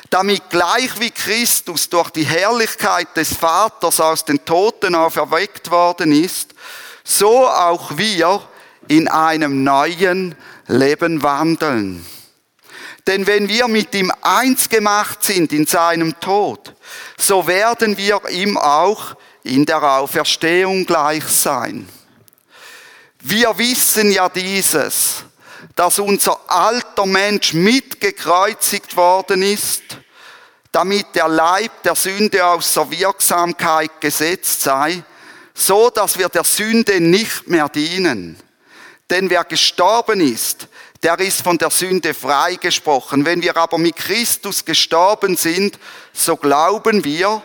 damit 0.10 0.50
gleich 0.50 1.00
wie 1.00 1.12
Christus 1.12 1.90
durch 1.90 2.10
die 2.10 2.26
Herrlichkeit 2.26 3.16
des 3.16 3.34
Vaters 3.34 4.02
aus 4.02 4.26
den 4.26 4.44
Toten 4.44 4.94
auferweckt 4.94 5.72
worden 5.72 6.12
ist, 6.12 6.54
so 7.06 7.48
auch 7.48 7.98
wir 7.98 8.42
in 8.90 9.08
einem 9.08 9.64
neuen 9.64 10.36
Leben 10.68 11.24
wandeln. 11.24 12.06
Denn 13.08 13.26
wenn 13.28 13.48
wir 13.48 13.68
mit 13.68 13.94
ihm 13.94 14.12
eins 14.22 14.68
gemacht 14.68 15.24
sind 15.24 15.54
in 15.54 15.66
seinem 15.66 16.20
Tod, 16.20 16.74
so 17.18 17.48
werden 17.48 17.98
wir 17.98 18.20
ihm 18.30 18.58
auch 18.58 19.16
in 19.44 19.66
der 19.66 19.82
Auferstehung 19.82 20.86
gleich 20.86 21.24
sein. 21.24 21.88
Wir 23.28 23.58
wissen 23.58 24.12
ja 24.12 24.30
dieses, 24.30 25.24
dass 25.76 25.98
unser 25.98 26.40
alter 26.48 27.08
Mensch 27.08 27.54
mitgekreuzigt 27.54 28.96
worden 28.96 29.42
ist, 29.42 29.82
damit 30.72 31.08
der 31.16 31.28
Leib 31.28 31.82
der 31.82 31.96
Sünde 31.96 32.46
außer 32.46 32.92
Wirksamkeit 32.92 34.00
gesetzt 34.00 34.62
sei, 34.62 35.04
so 35.56 35.90
dass 35.90 36.20
wir 36.20 36.30
der 36.30 36.44
Sünde 36.44 37.02
nicht 37.02 37.48
mehr 37.48 37.68
dienen. 37.68 38.38
Denn 39.10 39.28
wer 39.32 39.44
gestorben 39.44 40.22
ist, 40.22 40.68
der 41.02 41.18
ist 41.18 41.42
von 41.42 41.58
der 41.58 41.72
Sünde 41.72 42.14
freigesprochen. 42.14 43.26
Wenn 43.26 43.42
wir 43.42 43.58
aber 43.58 43.80
mit 43.80 43.96
Christus 43.96 44.64
gestorben 44.64 45.36
sind, 45.36 45.80
so 46.14 46.38
glauben 46.38 47.04
wir, 47.04 47.42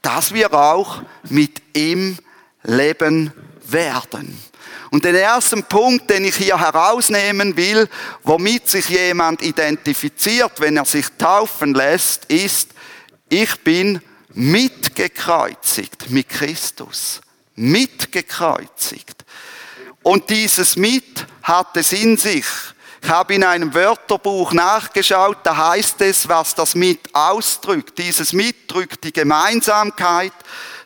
dass 0.00 0.32
wir 0.32 0.54
auch 0.54 1.02
mit 1.24 1.60
ihm 1.76 2.18
leben 2.62 3.34
werden. 3.66 4.48
Und 4.90 5.04
den 5.04 5.14
ersten 5.14 5.64
Punkt, 5.64 6.08
den 6.10 6.24
ich 6.24 6.36
hier 6.36 6.58
herausnehmen 6.58 7.56
will, 7.56 7.88
womit 8.22 8.68
sich 8.68 8.88
jemand 8.88 9.42
identifiziert, 9.42 10.52
wenn 10.60 10.76
er 10.76 10.84
sich 10.84 11.06
taufen 11.18 11.74
lässt, 11.74 12.24
ist, 12.26 12.70
ich 13.28 13.60
bin 13.60 14.00
mitgekreuzigt 14.32 16.10
mit 16.10 16.28
Christus. 16.28 17.20
Mitgekreuzigt. 17.54 19.24
Und 20.02 20.30
dieses 20.30 20.76
Mit 20.76 21.26
hat 21.42 21.76
es 21.76 21.92
in 21.92 22.16
sich. 22.16 22.46
Ich 23.02 23.08
habe 23.08 23.34
in 23.34 23.44
einem 23.44 23.74
Wörterbuch 23.74 24.52
nachgeschaut, 24.52 25.38
da 25.44 25.56
heißt 25.70 26.00
es, 26.02 26.28
was 26.28 26.54
das 26.54 26.74
Mit 26.74 27.14
ausdrückt. 27.14 27.98
Dieses 27.98 28.32
Mit 28.32 28.70
drückt 28.70 29.04
die 29.04 29.12
Gemeinsamkeit, 29.12 30.32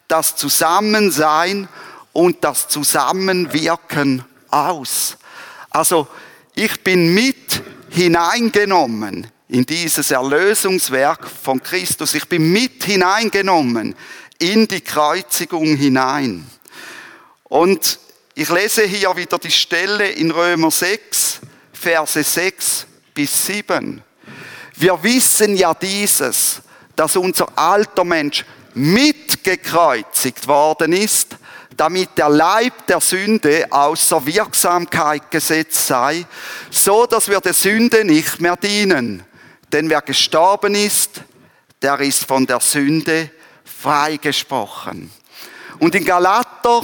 das 0.08 0.36
Zusammensein 0.36 1.68
und 2.12 2.44
das 2.44 2.68
Zusammenwirken 2.68 4.24
aus. 4.50 5.16
Also 5.70 6.08
ich 6.54 6.82
bin 6.82 7.14
mit 7.14 7.62
hineingenommen 7.90 9.26
in 9.48 9.66
dieses 9.66 10.10
Erlösungswerk 10.10 11.28
von 11.28 11.62
Christus. 11.62 12.14
Ich 12.14 12.28
bin 12.28 12.52
mit 12.52 12.84
hineingenommen 12.84 13.94
in 14.38 14.66
die 14.66 14.80
Kreuzigung 14.80 15.76
hinein. 15.76 16.46
Und 17.44 17.98
ich 18.34 18.48
lese 18.48 18.84
hier 18.84 19.14
wieder 19.14 19.38
die 19.38 19.50
Stelle 19.50 20.08
in 20.08 20.30
Römer 20.30 20.70
6, 20.70 21.40
Verse 21.72 22.22
6 22.22 22.86
bis 23.14 23.46
7. 23.46 24.02
Wir 24.76 25.02
wissen 25.02 25.56
ja 25.56 25.74
dieses, 25.74 26.62
dass 26.96 27.16
unser 27.16 27.46
alter 27.58 28.04
Mensch 28.04 28.44
mitgekreuzigt 28.74 30.48
worden 30.48 30.94
ist, 30.94 31.36
damit 31.76 32.10
der 32.16 32.28
Leib 32.28 32.86
der 32.86 33.00
Sünde 33.00 33.66
außer 33.70 34.24
Wirksamkeit 34.26 35.30
gesetzt 35.30 35.86
sei, 35.86 36.26
so 36.70 37.06
dass 37.06 37.28
wir 37.28 37.40
der 37.40 37.54
Sünde 37.54 38.04
nicht 38.04 38.40
mehr 38.40 38.56
dienen. 38.56 39.24
Denn 39.72 39.88
wer 39.88 40.02
gestorben 40.02 40.74
ist, 40.74 41.22
der 41.80 41.98
ist 42.00 42.24
von 42.24 42.46
der 42.46 42.60
Sünde 42.60 43.30
freigesprochen. 43.64 45.10
Und 45.78 45.94
in 45.94 46.04
Galater 46.04 46.82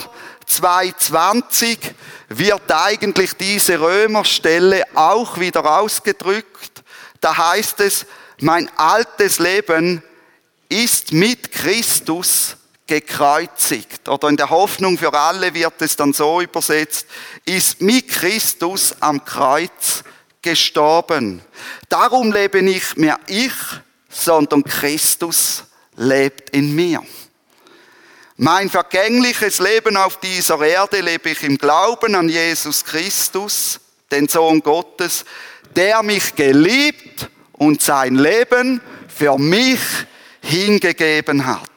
2.20 0.49 1.79
wird 2.29 2.73
eigentlich 2.73 3.35
diese 3.35 3.81
Römerstelle 3.81 4.85
auch 4.95 5.39
wieder 5.39 5.79
ausgedrückt. 5.79 6.83
Da 7.21 7.37
heißt 7.37 7.81
es, 7.81 8.07
mein 8.41 8.71
altes 8.77 9.39
Leben 9.39 10.03
ist 10.69 11.13
mit 11.13 11.53
Christus 11.53 12.58
gekreuzigt. 12.89 14.09
Oder 14.09 14.29
in 14.29 14.37
der 14.37 14.51
Hoffnung 14.51 14.99
für 14.99 15.15
alle 15.15 15.55
wird 15.55 15.81
es 15.81 15.95
dann 15.95 16.13
so 16.13 16.41
übersetzt, 16.41 17.07
ist 17.45 17.81
mit 17.81 18.09
Christus 18.09 18.97
am 18.99 19.25
Kreuz 19.25 20.03
gestorben. 20.43 21.43
Darum 21.89 22.33
lebe 22.33 22.63
nicht 22.63 22.97
mehr 22.97 23.21
ich, 23.29 23.53
sondern 24.09 24.65
Christus 24.65 25.65
lebt 25.97 26.51
in 26.51 26.75
mir. 26.75 27.03
Mein 28.37 28.71
vergängliches 28.71 29.59
Leben 29.59 29.97
auf 29.97 30.19
dieser 30.21 30.61
Erde 30.61 31.01
lebe 31.01 31.31
ich 31.31 31.43
im 31.43 31.59
Glauben 31.59 32.15
an 32.15 32.29
Jesus 32.29 32.85
Christus, 32.85 33.81
den 34.11 34.29
Sohn 34.29 34.61
Gottes, 34.61 35.25
der 35.75 36.03
mich 36.03 36.35
geliebt 36.35 37.29
und 37.53 37.83
sein 37.83 38.15
Leben 38.15 38.81
für 39.09 39.37
mich 39.39 39.81
hingegeben 40.41 41.45
hat. 41.47 41.69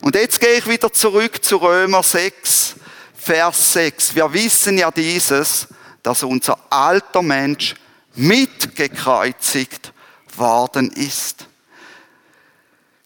Und 0.00 0.14
jetzt 0.14 0.40
gehe 0.40 0.56
ich 0.56 0.66
wieder 0.66 0.92
zurück 0.92 1.44
zu 1.44 1.58
Römer 1.58 2.02
6, 2.02 2.76
Vers 3.14 3.72
6. 3.74 4.14
Wir 4.14 4.32
wissen 4.32 4.78
ja 4.78 4.90
dieses, 4.90 5.66
dass 6.02 6.22
unser 6.22 6.58
alter 6.70 7.20
Mensch 7.20 7.74
mitgekreuzigt 8.14 9.92
worden 10.36 10.90
ist. 10.92 11.46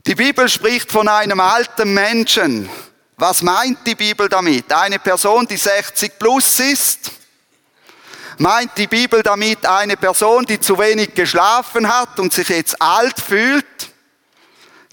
Die 0.07 0.15
Bibel 0.15 0.49
spricht 0.49 0.93
von 0.93 1.09
einem 1.09 1.41
alten 1.41 1.95
Menschen. 1.95 2.71
Was 3.17 3.43
meint 3.43 3.85
die 3.87 3.97
Bibel 3.97 4.29
damit? 4.29 4.73
Eine 4.73 5.01
Person, 5.01 5.47
die 5.49 5.57
60 5.57 6.19
plus 6.19 6.61
ist? 6.61 7.11
Meint 8.39 8.73
die 8.77 8.87
Bibel 8.87 9.23
damit 9.23 9.67
eine 9.67 9.97
Person, 9.97 10.45
die 10.45 10.61
zu 10.61 10.79
wenig 10.79 11.15
geschlafen 11.15 11.93
hat 11.93 12.21
und 12.21 12.33
sich 12.33 12.49
jetzt 12.49 12.81
alt 12.81 13.21
fühlt? 13.21 13.65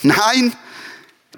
Nein, 0.04 0.56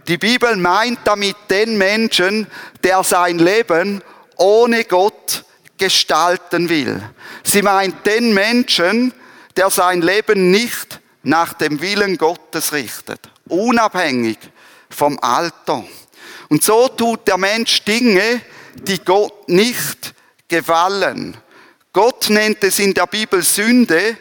die 0.07 0.17
Bibel 0.17 0.55
meint 0.55 0.99
damit 1.05 1.35
den 1.49 1.77
Menschen, 1.77 2.47
der 2.83 3.03
sein 3.03 3.39
Leben 3.39 4.01
ohne 4.37 4.83
Gott 4.85 5.45
gestalten 5.77 6.69
will. 6.69 7.01
Sie 7.43 7.61
meint 7.61 8.05
den 8.05 8.33
Menschen, 8.33 9.13
der 9.55 9.69
sein 9.69 10.01
Leben 10.01 10.51
nicht 10.51 10.99
nach 11.23 11.53
dem 11.53 11.81
Willen 11.81 12.17
Gottes 12.17 12.73
richtet 12.73 13.29
unabhängig 13.47 14.37
vom 14.89 15.19
Alter. 15.21 15.83
Und 16.49 16.63
so 16.63 16.87
tut 16.87 17.27
der 17.27 17.37
Mensch 17.37 17.83
Dinge, 17.83 18.41
die 18.75 18.99
Gott 18.99 19.49
nicht 19.49 20.13
gefallen. 20.47 21.37
Gott 21.91 22.29
nennt 22.29 22.63
es 22.63 22.79
in 22.79 22.93
der 22.93 23.07
Bibel 23.07 23.41
Sünde, 23.43 24.17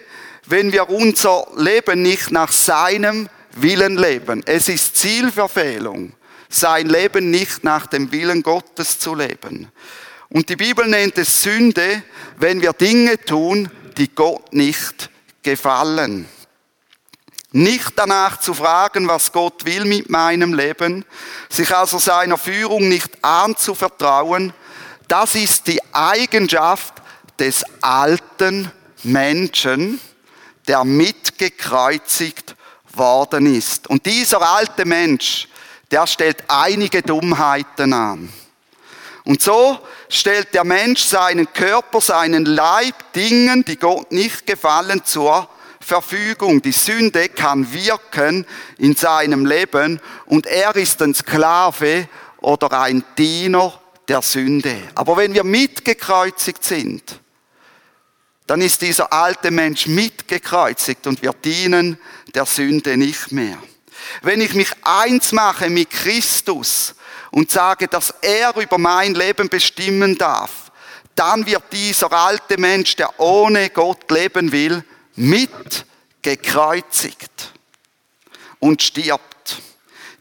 wenn 0.46 0.72
wir 0.72 0.88
unser 0.90 1.46
Leben 1.56 2.02
nicht 2.02 2.30
nach 2.30 2.52
seinem 2.52 3.28
Willen 3.56 3.96
leben. 3.96 4.42
Es 4.46 4.68
ist 4.68 4.96
Zielverfehlung, 4.96 6.12
sein 6.48 6.88
Leben 6.88 7.30
nicht 7.30 7.64
nach 7.64 7.86
dem 7.86 8.12
Willen 8.12 8.42
Gottes 8.42 8.98
zu 8.98 9.14
leben. 9.14 9.70
Und 10.28 10.48
die 10.48 10.56
Bibel 10.56 10.86
nennt 10.86 11.18
es 11.18 11.42
Sünde, 11.42 12.02
wenn 12.36 12.62
wir 12.62 12.72
Dinge 12.72 13.18
tun, 13.18 13.70
die 13.98 14.14
Gott 14.14 14.52
nicht 14.52 15.10
gefallen. 15.42 16.26
Nicht 17.54 17.92
danach 17.96 18.40
zu 18.40 18.54
fragen, 18.54 19.06
was 19.08 19.30
Gott 19.30 19.66
will 19.66 19.84
mit 19.84 20.08
meinem 20.08 20.54
Leben, 20.54 21.04
sich 21.50 21.74
also 21.74 21.98
seiner 21.98 22.38
Führung 22.38 22.88
nicht 22.88 23.22
anzuvertrauen, 23.22 24.54
das 25.06 25.34
ist 25.34 25.66
die 25.66 25.80
Eigenschaft 25.92 26.94
des 27.38 27.62
alten 27.82 28.72
Menschen, 29.02 30.00
der 30.66 30.84
mitgekreuzigt 30.84 32.56
worden 32.96 33.54
ist. 33.54 33.88
Und 33.88 34.06
dieser 34.06 34.40
alte 34.42 34.84
Mensch, 34.84 35.48
der 35.90 36.06
stellt 36.06 36.44
einige 36.48 37.02
Dummheiten 37.02 37.92
an. 37.92 38.32
Und 39.24 39.40
so 39.40 39.78
stellt 40.08 40.52
der 40.54 40.64
Mensch 40.64 41.02
seinen 41.02 41.52
Körper, 41.52 42.00
seinen 42.00 42.44
Leib 42.44 43.12
Dingen, 43.14 43.64
die 43.64 43.76
Gott 43.76 44.10
nicht 44.10 44.46
gefallen, 44.46 45.04
zur 45.04 45.48
Verfügung. 45.80 46.62
Die 46.62 46.72
Sünde 46.72 47.28
kann 47.28 47.72
wirken 47.72 48.46
in 48.78 48.96
seinem 48.96 49.46
Leben 49.46 50.00
und 50.26 50.46
er 50.46 50.74
ist 50.76 51.02
ein 51.02 51.14
Sklave 51.14 52.08
oder 52.40 52.72
ein 52.80 53.04
Diener 53.16 53.78
der 54.08 54.22
Sünde. 54.22 54.76
Aber 54.94 55.16
wenn 55.16 55.34
wir 55.34 55.44
mitgekreuzigt 55.44 56.64
sind, 56.64 57.20
dann 58.46 58.60
ist 58.60 58.82
dieser 58.82 59.12
alte 59.12 59.50
Mensch 59.50 59.86
mitgekreuzigt 59.86 61.06
und 61.06 61.22
wir 61.22 61.32
dienen 61.32 61.98
der 62.34 62.46
Sünde 62.46 62.96
nicht 62.96 63.32
mehr. 63.32 63.58
Wenn 64.22 64.40
ich 64.40 64.54
mich 64.54 64.70
eins 64.82 65.32
mache 65.32 65.70
mit 65.70 65.90
Christus 65.90 66.94
und 67.30 67.50
sage, 67.50 67.88
dass 67.88 68.14
er 68.20 68.54
über 68.56 68.78
mein 68.78 69.14
Leben 69.14 69.48
bestimmen 69.48 70.18
darf, 70.18 70.72
dann 71.14 71.46
wird 71.46 71.64
dieser 71.72 72.12
alte 72.12 72.58
Mensch, 72.58 72.96
der 72.96 73.20
ohne 73.20 73.70
Gott 73.70 74.10
leben 74.10 74.50
will, 74.50 74.82
mit 75.14 75.86
gekreuzigt 76.22 77.52
und 78.58 78.82
stirbt. 78.82 79.62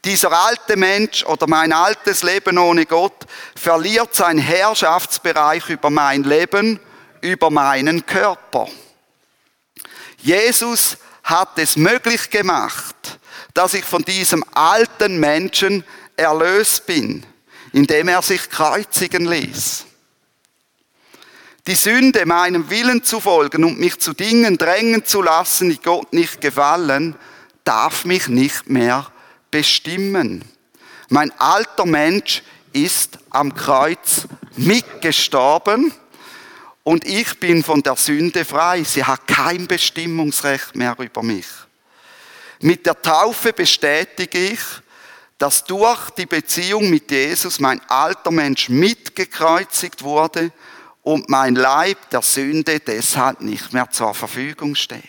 Dieser 0.03 0.31
alte 0.31 0.77
Mensch 0.77 1.23
oder 1.25 1.47
mein 1.47 1.71
altes 1.71 2.23
Leben 2.23 2.57
ohne 2.57 2.85
Gott 2.85 3.25
verliert 3.55 4.15
seinen 4.15 4.39
Herrschaftsbereich 4.39 5.69
über 5.69 5.89
mein 5.89 6.23
Leben, 6.23 6.79
über 7.21 7.49
meinen 7.49 8.05
Körper. 8.05 8.67
Jesus 10.17 10.97
hat 11.23 11.57
es 11.57 11.75
möglich 11.75 12.29
gemacht, 12.29 13.19
dass 13.53 13.73
ich 13.73 13.85
von 13.85 14.03
diesem 14.03 14.43
alten 14.53 15.19
Menschen 15.19 15.83
erlöst 16.15 16.85
bin, 16.85 17.25
indem 17.73 18.07
er 18.07 18.21
sich 18.21 18.49
kreuzigen 18.49 19.27
ließ. 19.27 19.85
Die 21.67 21.75
Sünde, 21.75 22.25
meinem 22.25 22.69
Willen 22.69 23.03
zu 23.03 23.19
folgen 23.19 23.63
und 23.63 23.79
mich 23.79 23.99
zu 23.99 24.13
Dingen 24.13 24.57
drängen 24.57 25.05
zu 25.05 25.21
lassen, 25.21 25.69
die 25.69 25.77
Gott 25.77 26.11
nicht 26.11 26.41
gefallen, 26.41 27.15
darf 27.63 28.03
mich 28.03 28.27
nicht 28.27 28.69
mehr 28.69 29.11
bestimmen. 29.51 30.43
Mein 31.09 31.31
alter 31.39 31.85
Mensch 31.85 32.41
ist 32.73 33.19
am 33.29 33.53
Kreuz 33.53 34.27
mitgestorben 34.55 35.93
und 36.83 37.05
ich 37.05 37.39
bin 37.39 37.63
von 37.63 37.83
der 37.83 37.95
Sünde 37.95 38.43
frei. 38.45 38.83
Sie 38.83 39.03
hat 39.03 39.27
kein 39.27 39.67
Bestimmungsrecht 39.67 40.75
mehr 40.75 40.95
über 40.97 41.21
mich. 41.21 41.47
Mit 42.61 42.85
der 42.85 43.01
Taufe 43.01 43.53
bestätige 43.53 44.37
ich, 44.37 44.59
dass 45.37 45.63
durch 45.63 46.11
die 46.11 46.27
Beziehung 46.27 46.89
mit 46.89 47.09
Jesus 47.09 47.59
mein 47.59 47.81
alter 47.89 48.31
Mensch 48.31 48.69
mitgekreuzigt 48.69 50.03
wurde 50.03 50.51
und 51.01 51.29
mein 51.29 51.55
Leib 51.55 52.09
der 52.11 52.21
Sünde 52.21 52.79
deshalb 52.79 53.41
nicht 53.41 53.73
mehr 53.73 53.89
zur 53.89 54.13
Verfügung 54.13 54.75
steht. 54.75 55.01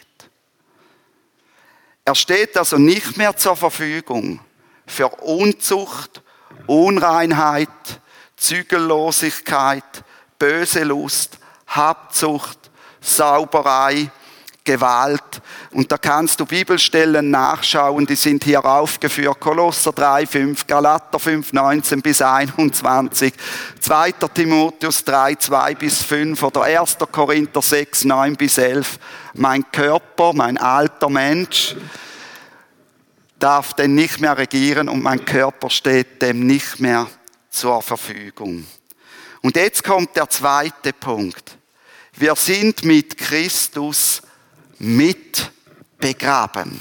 Er 2.04 2.14
steht 2.14 2.56
also 2.56 2.78
nicht 2.78 3.16
mehr 3.16 3.36
zur 3.36 3.56
Verfügung 3.56 4.40
für 4.86 5.08
Unzucht, 5.08 6.22
Unreinheit, 6.66 7.68
Zügellosigkeit, 8.36 9.84
böse 10.38 10.84
Lust, 10.84 11.38
Habzucht, 11.76 12.70
Sauberei, 13.00 14.10
Gewalt. 14.64 15.42
Und 15.72 15.90
da 15.90 15.98
kannst 15.98 16.38
du 16.38 16.46
Bibelstellen 16.46 17.30
nachschauen, 17.30 18.06
die 18.06 18.14
sind 18.14 18.44
hier 18.44 18.64
aufgeführt. 18.64 19.40
Kolosser 19.40 19.92
3, 19.92 20.26
5, 20.26 20.66
Galater 20.66 21.18
5, 21.18 21.52
19 21.52 22.00
bis 22.00 22.22
21, 22.22 23.34
2. 23.80 24.12
Timotheus 24.32 25.04
3, 25.04 25.34
2 25.34 25.74
bis 25.74 26.02
5 26.02 26.42
oder 26.42 26.62
1. 26.62 26.98
Korinther 27.10 27.62
6, 27.62 28.04
9 28.04 28.36
bis 28.36 28.58
11. 28.58 28.98
Mein 29.34 29.64
Körper, 29.72 30.32
mein 30.32 30.58
alter 30.58 31.08
Mensch, 31.08 31.74
darf 33.38 33.74
denn 33.74 33.94
nicht 33.94 34.20
mehr 34.20 34.38
regieren 34.38 34.88
und 34.88 35.02
mein 35.02 35.24
Körper 35.24 35.70
steht 35.70 36.22
dem 36.22 36.46
nicht 36.46 36.78
mehr 36.78 37.08
zur 37.50 37.82
Verfügung. 37.82 38.64
Und 39.40 39.56
jetzt 39.56 39.82
kommt 39.82 40.14
der 40.14 40.30
zweite 40.30 40.92
Punkt. 40.92 41.58
Wir 42.16 42.36
sind 42.36 42.84
mit 42.84 43.16
Christus 43.16 44.20
mit 44.78 45.50
begraben. 45.98 46.80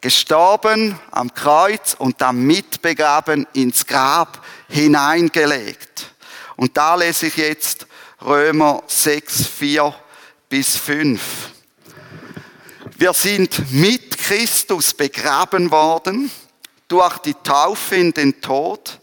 Gestorben 0.00 0.98
am 1.10 1.32
Kreuz 1.32 1.94
und 1.98 2.20
dann 2.20 2.42
mitbegraben 2.42 3.46
ins 3.54 3.86
Grab 3.86 4.44
hineingelegt. 4.68 6.14
Und 6.56 6.76
da 6.76 6.94
lese 6.96 7.28
ich 7.28 7.36
jetzt 7.38 7.86
Römer 8.20 8.82
6, 8.86 9.46
4 9.46 9.94
bis 10.50 10.76
5. 10.76 11.20
Wir 12.96 13.14
sind 13.14 13.72
mit 13.72 14.18
Christus 14.18 14.92
begraben 14.92 15.70
worden 15.70 16.30
durch 16.88 17.18
die 17.18 17.34
Taufe 17.34 17.96
in 17.96 18.12
den 18.12 18.40
Tod, 18.40 19.00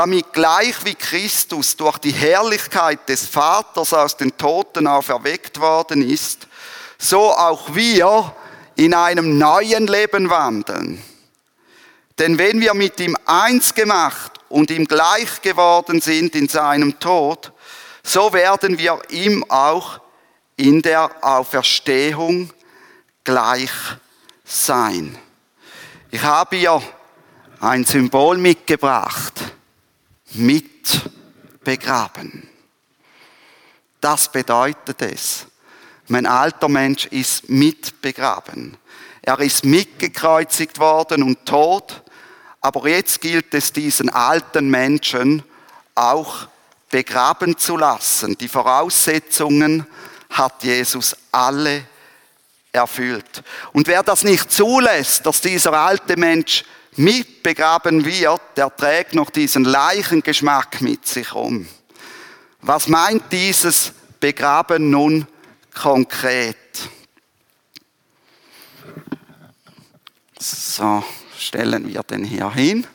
damit 0.00 0.32
gleich 0.32 0.82
wie 0.86 0.94
Christus 0.94 1.76
durch 1.76 1.98
die 1.98 2.14
Herrlichkeit 2.14 3.06
des 3.06 3.26
Vaters 3.26 3.92
aus 3.92 4.16
den 4.16 4.34
Toten 4.34 4.86
auferweckt 4.86 5.60
worden 5.60 6.00
ist, 6.00 6.46
so 6.96 7.30
auch 7.30 7.74
wir 7.74 8.34
in 8.76 8.94
einem 8.94 9.36
neuen 9.36 9.86
Leben 9.86 10.30
wandeln. 10.30 11.02
Denn 12.18 12.38
wenn 12.38 12.62
wir 12.62 12.72
mit 12.72 12.98
ihm 12.98 13.14
eins 13.26 13.74
gemacht 13.74 14.40
und 14.48 14.70
ihm 14.70 14.86
gleich 14.86 15.42
geworden 15.42 16.00
sind 16.00 16.34
in 16.34 16.48
seinem 16.48 16.98
Tod, 16.98 17.52
so 18.02 18.32
werden 18.32 18.78
wir 18.78 19.02
ihm 19.10 19.44
auch 19.50 20.00
in 20.56 20.80
der 20.80 21.10
Auferstehung 21.22 22.50
gleich 23.22 23.70
sein. 24.46 25.18
Ich 26.10 26.22
habe 26.22 26.56
hier 26.56 26.82
ein 27.60 27.84
Symbol 27.84 28.38
mitgebracht. 28.38 29.59
Mit 30.32 31.02
begraben. 31.64 32.48
Das 34.00 34.30
bedeutet 34.30 35.02
es. 35.02 35.46
Mein 36.08 36.26
alter 36.26 36.68
Mensch 36.68 37.06
ist 37.06 37.48
mitbegraben. 37.48 38.76
Er 39.22 39.38
ist 39.40 39.64
mitgekreuzigt 39.64 40.78
worden 40.78 41.22
und 41.22 41.44
tot, 41.46 42.02
aber 42.60 42.88
jetzt 42.88 43.20
gilt 43.20 43.52
es, 43.54 43.72
diesen 43.72 44.10
alten 44.10 44.70
Menschen 44.70 45.42
auch 45.94 46.48
begraben 46.88 47.56
zu 47.56 47.76
lassen. 47.76 48.36
Die 48.38 48.48
Voraussetzungen 48.48 49.86
hat 50.30 50.62
Jesus 50.62 51.16
alle 51.30 51.84
erfüllt. 52.72 53.42
Und 53.72 53.86
wer 53.86 54.02
das 54.02 54.24
nicht 54.24 54.50
zulässt, 54.50 55.26
dass 55.26 55.40
dieser 55.40 55.72
alte 55.72 56.16
Mensch 56.16 56.64
mitbegraben 56.96 58.04
wird, 58.04 58.40
der 58.56 58.74
trägt 58.74 59.14
noch 59.14 59.30
diesen 59.30 59.64
Leichengeschmack 59.64 60.80
mit 60.80 61.06
sich 61.06 61.32
um. 61.32 61.66
Was 62.62 62.88
meint 62.88 63.24
dieses 63.32 63.92
Begraben 64.20 64.90
nun 64.90 65.26
konkret. 65.74 66.56
So, 70.38 71.02
stellen 71.38 71.88
wir 71.88 72.02
den 72.02 72.24
hier 72.24 72.52
hin. 72.52 72.86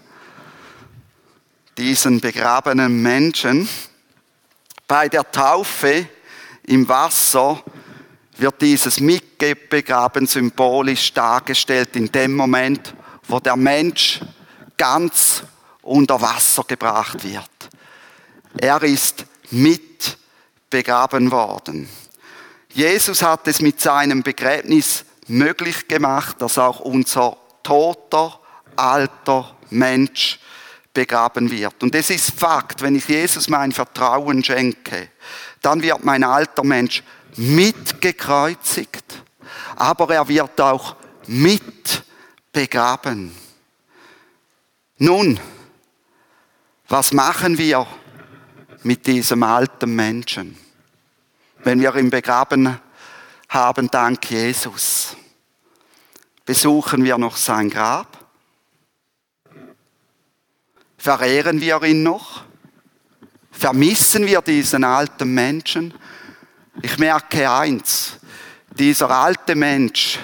Diesen 1.78 2.22
begrabenen 2.22 3.02
Menschen. 3.02 3.68
Bei 4.88 5.10
der 5.10 5.30
Taufe 5.32 6.08
im 6.64 6.88
Wasser 6.88 7.62
wird 8.38 8.62
dieses 8.62 9.00
Mitbegraben 9.00 10.28
symbolisch 10.28 11.12
dargestellt 11.14 11.96
in 11.96 12.12
dem 12.12 12.36
Moment, 12.36 12.94
wo 13.28 13.40
der 13.40 13.56
Mensch 13.56 14.20
ganz 14.78 15.44
unter 15.82 16.20
Wasser 16.22 16.64
gebracht 16.64 17.24
wird. 17.24 17.50
Er 18.58 18.82
ist 18.84 19.26
mit 19.52 20.18
begraben 20.70 21.32
worden. 21.32 21.88
Jesus 22.70 23.22
hat 23.22 23.48
es 23.48 23.62
mit 23.62 23.80
seinem 23.80 24.24
Begräbnis 24.24 25.06
möglich 25.28 25.88
gemacht, 25.88 26.42
dass 26.42 26.58
auch 26.58 26.82
unser 26.82 27.38
toter, 27.64 28.40
alter 28.76 29.56
Mensch 29.70 30.40
begraben 30.94 31.50
wird. 31.52 31.82
Und 31.84 31.96
es 31.96 32.10
ist 32.10 32.32
Fakt, 32.32 32.82
wenn 32.82 32.96
ich 32.96 33.08
Jesus 33.08 33.50
mein 33.50 33.72
Vertrauen 33.72 34.44
schenke, 34.44 35.10
dann 35.62 35.82
wird 35.82 36.04
mein 36.04 36.24
alter 36.24 36.64
Mensch 36.64 37.04
mitgekreuzigt, 37.36 39.24
aber 39.76 40.14
er 40.14 40.28
wird 40.28 40.60
auch 40.62 40.96
mit 41.28 41.95
begraben. 42.56 43.32
Nun, 44.98 45.40
was 46.88 47.14
machen 47.14 47.58
wir 47.58 47.86
mit 48.84 49.06
diesem 49.06 49.44
alten 49.44 49.96
Menschen? 49.96 50.58
wenn 51.66 51.82
wir 51.82 51.96
ihn 51.96 52.12
begraben 52.12 52.80
haben, 53.50 53.90
dank 53.90 54.30
Jesus, 54.30 55.18
besuchen 56.46 57.04
wir 57.04 57.18
noch 57.18 57.38
sein 57.38 57.72
Grab? 57.72 58.20
Verehren 60.98 61.60
wir 61.60 61.82
ihn 61.84 62.04
noch? 62.04 62.44
Vermissen 63.52 64.28
wir 64.28 64.42
diesen 64.42 64.84
alten 64.84 65.34
Menschen? 65.34 65.94
Ich 66.84 67.00
merke 67.00 67.50
eins, 67.50 68.20
dieser 68.78 69.10
alte 69.10 69.56
Mensch, 69.56 70.20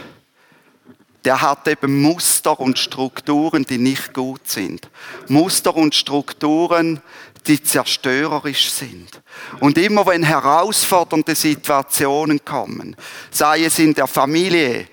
der 1.26 1.42
hat 1.42 1.68
eben 1.68 2.02
Muster 2.02 2.60
und 2.60 2.80
Strukturen, 2.80 3.66
die 3.66 3.78
nicht 3.78 4.14
gut 4.14 4.48
sind. 4.48 4.90
Muster 5.28 5.76
und 5.76 5.94
Strukturen, 5.94 7.02
die 7.48 7.62
zerstörerisch 7.62 8.72
sind. 8.72 9.22
Und 9.60 9.78
immer 9.78 10.06
wenn 10.06 10.24
herausfordernde 10.24 11.36
Situationen 11.36 12.44
kommen, 12.44 12.96
sei 13.32 13.64
es 13.64 13.80
in 13.80 13.94
der 13.94 14.08
Familie, 14.08 14.88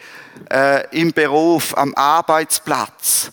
äh, 0.50 0.98
im 0.98 1.12
Beruf, 1.12 1.76
am 1.76 1.94
Arbeitsplatz, 1.94 3.32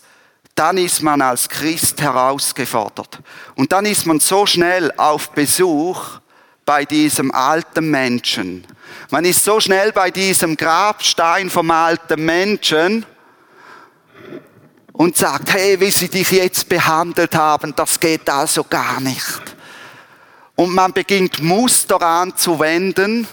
dann 0.54 0.78
ist 0.78 1.02
man 1.02 1.20
als 1.20 1.48
Christ 1.48 2.00
herausgefordert. 2.00 3.20
Und 3.56 3.72
dann 3.72 3.84
ist 3.84 4.06
man 4.06 4.20
so 4.20 4.46
schnell 4.46 4.90
auf 4.96 5.30
Besuch 5.30 6.20
bei 6.64 6.84
diesem 6.84 7.30
alten 7.30 7.90
Menschen. 7.90 8.66
Man 9.10 9.24
ist 9.24 9.44
so 9.44 9.60
schnell 9.60 9.92
bei 9.92 10.10
diesem 10.10 10.56
Grabstein 10.56 11.50
vom 11.50 11.70
alten 11.70 12.24
Menschen, 12.24 13.06
und 14.96 15.16
sagt, 15.16 15.52
hey, 15.52 15.78
wie 15.78 15.90
sie 15.90 16.08
dich 16.08 16.30
jetzt 16.30 16.68
behandelt 16.68 17.34
haben, 17.34 17.74
das 17.76 18.00
geht 18.00 18.28
also 18.30 18.64
gar 18.64 19.00
nicht. 19.00 19.42
Und 20.54 20.74
man 20.74 20.92
beginnt 20.92 21.42
Muster 21.42 22.00
anzuwenden, 22.00 23.28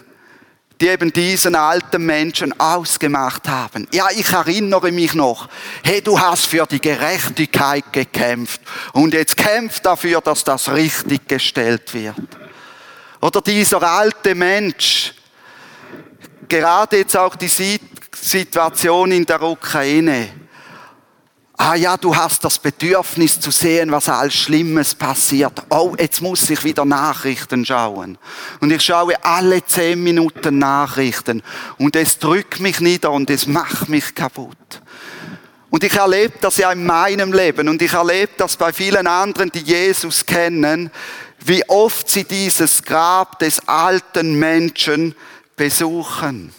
die 0.82 0.90
eben 0.90 1.14
diesen 1.14 1.56
alten 1.56 2.06
Menschen 2.06 2.60
ausgemacht 2.60 3.48
haben. 3.48 3.88
Ja, 3.94 4.08
ich 4.12 4.30
erinnere 4.34 4.92
mich 4.92 5.14
noch, 5.14 5.48
hey, 5.84 6.02
du 6.02 6.20
hast 6.20 6.48
für 6.48 6.66
die 6.66 6.82
Gerechtigkeit 6.82 7.94
gekämpft 7.94 8.60
und 8.92 9.14
jetzt 9.14 9.38
kämpft 9.38 9.86
dafür, 9.86 10.20
dass 10.20 10.44
das 10.44 10.70
richtig 10.74 11.30
gestellt 11.30 11.94
wird. 11.94 12.18
Oder 13.22 13.40
dieser 13.40 13.82
alte 13.84 14.36
Mensch, 14.36 15.14
gerade 16.48 16.98
jetzt 16.98 17.18
auch 17.18 17.36
die 17.36 17.50
Situation 18.12 19.12
in 19.12 19.26
der 19.26 19.42
Ukraine, 19.42 20.30
Ah 21.56 21.76
ja, 21.76 21.98
du 21.98 22.16
hast 22.16 22.44
das 22.44 22.58
Bedürfnis 22.58 23.40
zu 23.40 23.52
sehen, 23.52 23.92
was 23.92 24.10
alles 24.10 24.34
Schlimmes 24.34 24.96
passiert. 24.96 25.62
Oh, 25.70 25.96
jetzt 26.00 26.20
muss 26.20 26.50
ich 26.50 26.64
wieder 26.64 26.84
Nachrichten 26.84 27.64
schauen. 27.64 28.18
Und 28.60 28.72
ich 28.72 28.82
schaue 28.82 29.14
alle 29.24 29.64
zehn 29.64 30.02
Minuten 30.02 30.58
Nachrichten. 30.58 31.44
Und 31.78 31.96
es 31.96 32.18
drückt 32.18 32.60
mich 32.60 32.80
nieder 32.80 33.12
und 33.12 33.30
es 33.30 33.46
macht 33.46 33.88
mich 33.88 34.16
kaputt. 34.16 34.58
Und 35.70 35.84
ich 35.84 35.94
erlebe 35.94 36.34
das 36.42 36.58
ja 36.58 36.72
in 36.72 36.86
meinem 36.86 37.34
Leben 37.34 37.70
und 37.70 37.82
ich 37.82 37.94
erlebe 37.94 38.34
das 38.38 38.58
bei 38.58 38.74
vielen 38.74 39.08
anderen, 39.08 39.52
die 39.52 39.62
Jesus 39.62 40.26
kennen, 40.26 40.92
wie 41.40 41.68
oft 41.68 42.10
sie 42.10 42.26
dieses 42.26 42.84
Grab 42.84 43.40
des 43.40 43.68
alten 43.68 44.38
Menschen 44.38 45.16
besuchen. 45.56 46.54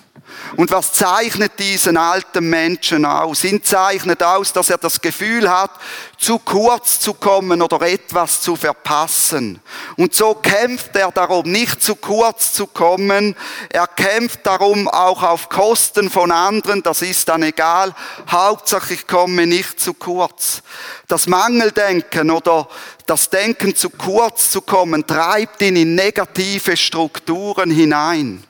Und 0.57 0.71
was 0.71 0.93
zeichnet 0.93 1.59
diesen 1.59 1.97
alten 1.97 2.49
Menschen 2.49 3.05
aus? 3.05 3.43
Ihn 3.45 3.63
zeichnet 3.63 4.23
aus, 4.23 4.53
dass 4.53 4.71
er 4.71 4.79
das 4.79 5.01
Gefühl 5.01 5.51
hat, 5.51 5.71
zu 6.17 6.39
kurz 6.39 7.01
zu 7.01 7.15
kommen 7.15 7.61
oder 7.61 7.83
etwas 7.83 8.41
zu 8.41 8.55
verpassen. 8.55 9.61
Und 9.97 10.15
so 10.15 10.35
kämpft 10.35 10.95
er 10.95 11.11
darum, 11.11 11.51
nicht 11.51 11.83
zu 11.83 11.97
kurz 11.97 12.53
zu 12.53 12.67
kommen. 12.69 13.35
Er 13.69 13.87
kämpft 13.89 14.47
darum, 14.47 14.89
auch 14.89 15.23
auf 15.23 15.49
Kosten 15.49 16.09
von 16.09 16.31
anderen. 16.31 16.83
Das 16.83 17.03
ist 17.03 17.29
dann 17.29 17.43
egal. 17.43 17.95
Hauptsache, 18.31 18.95
ich 18.95 19.07
komme 19.07 19.47
nicht 19.47 19.81
zu 19.81 19.93
kurz. 19.93 20.63
Das 21.09 21.27
Mangeldenken 21.27 22.31
oder 22.31 22.69
das 23.07 23.29
Denken 23.29 23.75
zu 23.75 23.91
kurz 23.91 24.51
zu 24.53 24.63
kommen, 24.63 25.07
treibt 25.07 25.61
ihn 25.63 25.77
in 25.77 25.95
negative 25.97 26.77
Strukturen 26.77 27.71
hinein. 27.71 28.45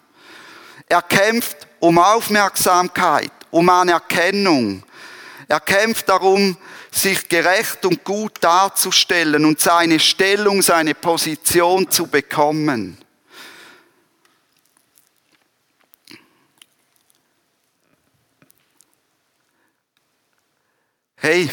Er 0.94 1.02
kämpft 1.02 1.66
um 1.80 1.98
Aufmerksamkeit, 1.98 3.32
um 3.50 3.68
Anerkennung. 3.68 4.84
Er 5.48 5.58
kämpft 5.58 6.08
darum, 6.08 6.56
sich 6.92 7.28
gerecht 7.28 7.84
und 7.84 8.04
gut 8.04 8.34
darzustellen 8.40 9.44
und 9.44 9.58
seine 9.58 9.98
Stellung, 9.98 10.62
seine 10.62 10.94
Position 10.94 11.90
zu 11.90 12.06
bekommen. 12.06 12.96
Hey, 21.16 21.50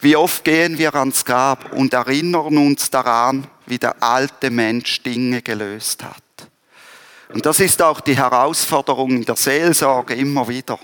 wie 0.00 0.16
oft 0.16 0.44
gehen 0.44 0.76
wir 0.76 0.94
ans 0.96 1.24
Grab 1.24 1.72
und 1.72 1.94
erinnern 1.94 2.58
uns 2.58 2.90
daran, 2.90 3.46
wie 3.64 3.78
der 3.78 4.02
alte 4.02 4.50
Mensch 4.50 5.02
Dinge 5.02 5.40
gelöst 5.40 6.04
hat. 6.04 6.21
Und 7.32 7.46
das 7.46 7.60
ist 7.60 7.80
auch 7.80 8.00
die 8.00 8.16
Herausforderung 8.16 9.10
in 9.10 9.24
der 9.24 9.36
Seelsorge 9.36 10.14
immer 10.14 10.46
wieder. 10.48 10.78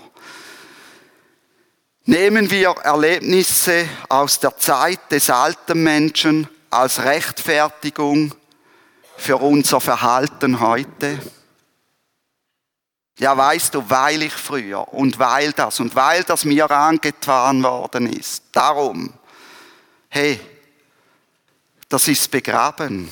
Nehmen 2.05 2.49
wir 2.49 2.69
Erlebnisse 2.83 3.87
aus 4.09 4.39
der 4.39 4.57
Zeit 4.57 5.11
des 5.11 5.29
alten 5.29 5.83
Menschen 5.83 6.49
als 6.71 7.03
Rechtfertigung 7.03 8.33
für 9.15 9.37
unser 9.37 9.79
Verhalten 9.79 10.59
heute? 10.59 11.19
Ja, 13.19 13.37
weißt 13.37 13.75
du, 13.75 13.87
weil 13.87 14.23
ich 14.23 14.33
früher 14.33 14.91
und 14.93 15.19
weil 15.19 15.51
das 15.51 15.79
und 15.79 15.93
weil 15.95 16.23
das 16.23 16.45
mir 16.45 16.71
angetan 16.71 17.61
worden 17.61 18.11
ist. 18.11 18.45
Darum, 18.53 19.13
hey, 20.07 20.39
das 21.89 22.07
ist 22.07 22.31
begraben. 22.31 23.11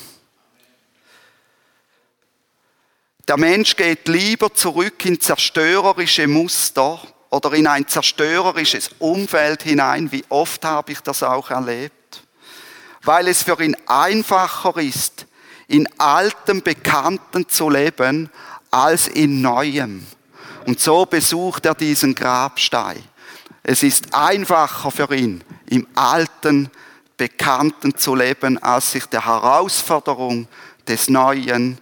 Der 3.28 3.36
Mensch 3.36 3.76
geht 3.76 4.08
lieber 4.08 4.54
zurück 4.54 5.04
in 5.04 5.20
zerstörerische 5.20 6.26
Muster 6.26 6.98
oder 7.28 7.52
in 7.52 7.66
ein 7.66 7.86
zerstörerisches 7.86 8.88
Umfeld 8.98 9.64
hinein. 9.64 10.10
Wie 10.10 10.24
oft 10.30 10.64
habe 10.64 10.92
ich 10.92 11.00
das 11.00 11.22
auch 11.22 11.50
erlebt? 11.50 12.22
Weil 13.02 13.28
es 13.28 13.42
für 13.42 13.62
ihn 13.62 13.76
einfacher 13.84 14.78
ist, 14.78 15.26
in 15.66 15.86
altem 15.98 16.62
Bekannten 16.62 17.46
zu 17.50 17.68
leben, 17.68 18.30
als 18.70 19.08
in 19.08 19.42
neuem. 19.42 20.06
Und 20.64 20.80
so 20.80 21.04
besucht 21.04 21.66
er 21.66 21.74
diesen 21.74 22.14
Grabstein. 22.14 23.04
Es 23.62 23.82
ist 23.82 24.14
einfacher 24.14 24.90
für 24.90 25.14
ihn, 25.14 25.44
im 25.68 25.86
alten 25.94 26.70
Bekannten 27.18 27.94
zu 27.94 28.14
leben, 28.14 28.56
als 28.62 28.92
sich 28.92 29.04
der 29.04 29.26
Herausforderung 29.26 30.48
des 30.86 31.10
Neuen 31.10 31.78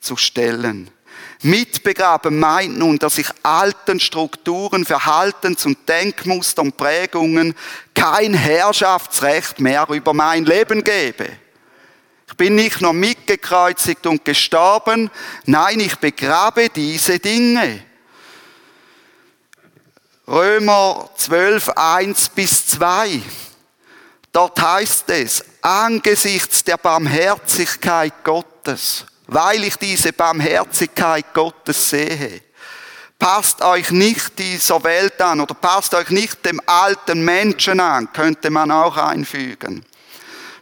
zu 0.00 0.16
stellen. 0.16 0.90
Mitbegraben 1.42 2.38
meint 2.38 2.78
nun, 2.78 2.98
dass 2.98 3.18
ich 3.18 3.28
alten 3.42 4.00
Strukturen, 4.00 4.84
Verhaltens- 4.84 5.66
und 5.66 5.88
Denkmustern, 5.88 6.72
Prägungen 6.72 7.54
kein 7.94 8.34
Herrschaftsrecht 8.34 9.60
mehr 9.60 9.86
über 9.88 10.14
mein 10.14 10.44
Leben 10.44 10.82
gebe. 10.82 11.28
Ich 12.26 12.36
bin 12.36 12.56
nicht 12.56 12.80
nur 12.80 12.92
mitgekreuzigt 12.92 14.06
und 14.06 14.24
gestorben, 14.24 15.10
nein, 15.46 15.80
ich 15.80 15.96
begrabe 15.96 16.68
diese 16.68 17.18
Dinge. 17.18 17.84
Römer 20.26 21.08
12, 21.16 21.70
1 21.70 22.28
bis 22.30 22.66
2. 22.66 23.22
Dort 24.30 24.60
heißt 24.60 25.08
es, 25.08 25.42
angesichts 25.62 26.62
der 26.62 26.76
Barmherzigkeit 26.76 28.12
Gottes, 28.24 29.06
weil 29.28 29.64
ich 29.64 29.76
diese 29.76 30.12
Barmherzigkeit 30.12 31.32
Gottes 31.32 31.90
sehe, 31.90 32.42
passt 33.18 33.62
euch 33.62 33.90
nicht 33.90 34.38
dieser 34.38 34.82
Welt 34.84 35.20
an 35.22 35.40
oder 35.40 35.54
passt 35.54 35.94
euch 35.94 36.10
nicht 36.10 36.44
dem 36.44 36.60
alten 36.66 37.24
Menschen 37.24 37.80
an, 37.80 38.12
könnte 38.12 38.50
man 38.50 38.70
auch 38.70 38.96
einfügen 38.96 39.84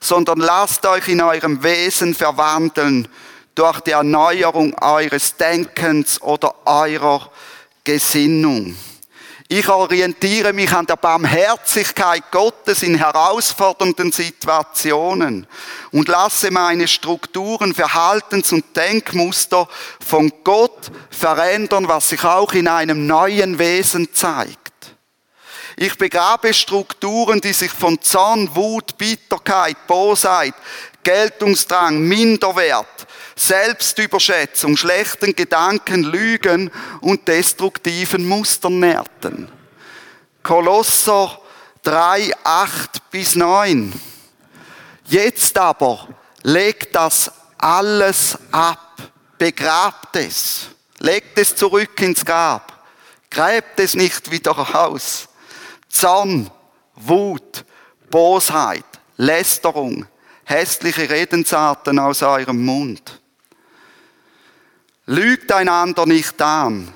sondern 0.01 0.39
lasst 0.39 0.87
euch 0.87 1.09
in 1.09 1.21
eurem 1.21 1.63
Wesen 1.63 2.15
verwandeln 2.15 3.09
durch 3.55 3.81
die 3.81 3.93
Erneuerung 3.93 4.75
eures 4.79 5.37
Denkens 5.37 6.21
oder 6.21 6.55
eurer 6.67 7.31
Gesinnung. 7.85 8.77
Ich 9.49 9.69
orientiere 9.69 10.53
mich 10.53 10.73
an 10.73 10.87
der 10.87 10.97
Barmherzigkeit 10.97 12.33
Gottes 12.33 12.83
in 12.83 12.97
herausfordernden 12.97 14.11
Situationen 14.11 15.47
und 15.93 16.09
lasse 16.09 16.51
meine 16.51 16.89
Strukturen, 16.89 17.73
Verhaltens- 17.73 18.53
und 18.53 18.77
Denkmuster 18.77 19.69
von 20.05 20.33
Gott 20.43 20.91
verändern, 21.11 21.87
was 21.87 22.09
sich 22.09 22.25
auch 22.25 22.55
in 22.55 22.67
einem 22.67 23.07
neuen 23.07 23.61
Wesen 23.61 24.13
zeigt. 24.13 24.59
Ich 25.77 25.97
begrabe 25.97 26.53
Strukturen, 26.53 27.41
die 27.41 27.53
sich 27.53 27.71
von 27.71 28.03
Zorn, 28.03 28.51
Wut, 28.57 28.99
Bitterkeit, 28.99 29.77
Bosheit, 29.87 30.55
Geltungsdrang, 31.05 32.01
Minderwert, 32.01 33.06
Selbstüberschätzung, 33.39 34.77
schlechten 34.79 35.37
Gedanken, 35.37 36.05
Lügen 36.05 36.71
und 37.03 37.29
destruktiven 37.29 38.27
Mustern 38.27 38.81
nährten. 38.81 39.51
Kolosser 40.43 41.39
3, 41.83 42.33
8 42.43 43.11
bis 43.11 43.37
9. 43.37 43.93
Jetzt 45.05 45.57
aber 45.59 46.09
legt 46.43 46.97
das 46.97 47.31
alles 47.59 48.39
ab, 48.51 48.95
begrabt 49.39 50.17
es, 50.17 50.69
legt 50.99 51.39
es 51.39 51.55
zurück 51.55 52.01
ins 52.01 52.25
Grab, 52.25 52.85
gräbt 53.31 53.79
es 53.79 53.95
nicht 53.95 54.31
wieder 54.31 54.57
aus. 54.75 55.29
Zorn, 55.89 56.51
Wut, 56.95 57.65
Bosheit, 58.11 58.85
Lästerung, 59.17 60.07
hässliche 60.45 61.09
Redensarten 61.09 61.99
aus 61.99 62.23
eurem 62.23 62.65
Mund. 62.65 63.21
Lügt 65.07 65.53
einander 65.53 66.05
nicht 66.05 66.43
an, 66.43 66.93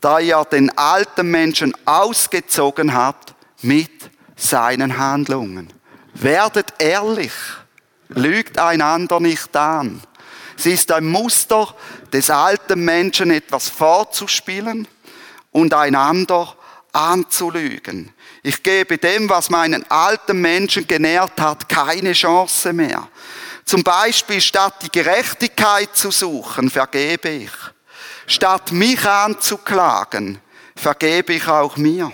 da 0.00 0.18
ihr 0.18 0.44
den 0.50 0.76
alten 0.76 1.30
Menschen 1.30 1.72
ausgezogen 1.84 2.92
habt 2.92 3.34
mit 3.62 4.10
seinen 4.34 4.98
Handlungen. 4.98 5.72
Werdet 6.14 6.74
ehrlich, 6.78 7.32
lügt 8.08 8.58
einander 8.58 9.20
nicht 9.20 9.54
an. 9.56 10.02
Es 10.58 10.66
ist 10.66 10.90
ein 10.90 11.06
Muster 11.06 11.74
des 12.12 12.30
alten 12.30 12.84
Menschen 12.84 13.30
etwas 13.30 13.68
vorzuspielen 13.68 14.88
und 15.52 15.72
einander 15.72 16.56
anzulügen. 16.92 18.12
Ich 18.42 18.62
gebe 18.64 18.98
dem, 18.98 19.28
was 19.28 19.50
meinen 19.50 19.88
alten 19.88 20.40
Menschen 20.40 20.86
genährt 20.86 21.40
hat, 21.40 21.68
keine 21.68 22.12
Chance 22.12 22.72
mehr. 22.72 23.08
Zum 23.64 23.82
Beispiel 23.82 24.40
statt 24.40 24.74
die 24.82 24.90
Gerechtigkeit 24.90 25.94
zu 25.96 26.10
suchen, 26.10 26.70
vergebe 26.70 27.28
ich. 27.28 27.50
Statt 28.26 28.72
mich 28.72 29.04
anzuklagen, 29.04 30.40
vergebe 30.76 31.34
ich 31.34 31.46
auch 31.48 31.76
mir. 31.76 32.12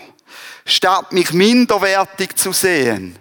Statt 0.64 1.12
mich 1.12 1.32
minderwertig 1.32 2.36
zu 2.36 2.52
sehen, 2.52 3.18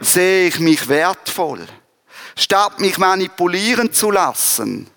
sehe 0.00 0.48
ich 0.48 0.58
mich 0.58 0.88
wertvoll. 0.88 1.66
Statt 2.36 2.80
mich 2.80 2.98
manipulieren 2.98 3.92
zu 3.92 4.10
lassen, 4.10 4.88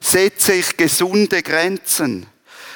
setze 0.00 0.54
ich 0.54 0.76
gesunde 0.76 1.42
Grenzen. 1.42 2.26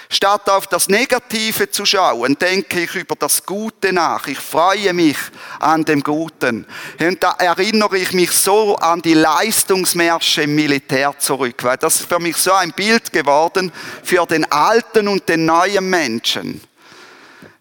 Statt 0.08 0.48
auf 0.50 0.66
das 0.66 0.88
Negative 0.88 1.70
zu 1.70 1.86
schauen, 1.86 2.36
denke 2.38 2.80
ich 2.80 2.94
über 2.94 3.16
das 3.16 3.44
Gute 3.44 3.92
nach. 3.92 4.26
Ich 4.26 4.38
freue 4.38 4.92
mich 4.92 5.16
an 5.60 5.84
dem 5.84 6.02
Guten. 6.02 6.66
Und 7.00 7.22
da 7.22 7.32
erinnere 7.38 7.98
ich 7.98 8.12
mich 8.12 8.30
so 8.32 8.76
an 8.76 9.00
die 9.00 9.14
Leistungsmärsche 9.14 10.42
im 10.42 10.54
Militär 10.54 11.14
zurück, 11.18 11.64
weil 11.64 11.78
das 11.78 12.00
ist 12.00 12.08
für 12.08 12.18
mich 12.18 12.36
so 12.36 12.52
ein 12.52 12.72
Bild 12.72 13.12
geworden 13.12 13.72
für 14.02 14.26
den 14.26 14.50
alten 14.50 15.08
und 15.08 15.28
den 15.28 15.46
neuen 15.46 15.88
Menschen. 15.88 16.60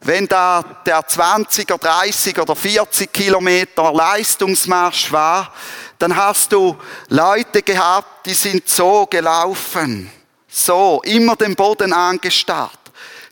Wenn 0.02 0.28
da 0.28 0.64
der 0.86 1.00
20er, 1.00 1.78
30 1.78 2.38
oder 2.38 2.58
40 2.58 3.14
Kilometer 3.14 3.94
Leistungsmarsch 3.94 5.14
war, 5.14 5.54
dann 5.98 6.14
hast 6.14 6.52
du 6.52 6.76
Leute 7.08 7.62
gehabt, 7.62 8.26
die 8.26 8.34
sind 8.34 8.68
so 8.68 9.06
gelaufen 9.06 10.12
so, 10.54 11.02
immer 11.04 11.36
den 11.36 11.56
Boden 11.56 11.94
angestarrt. 11.94 12.80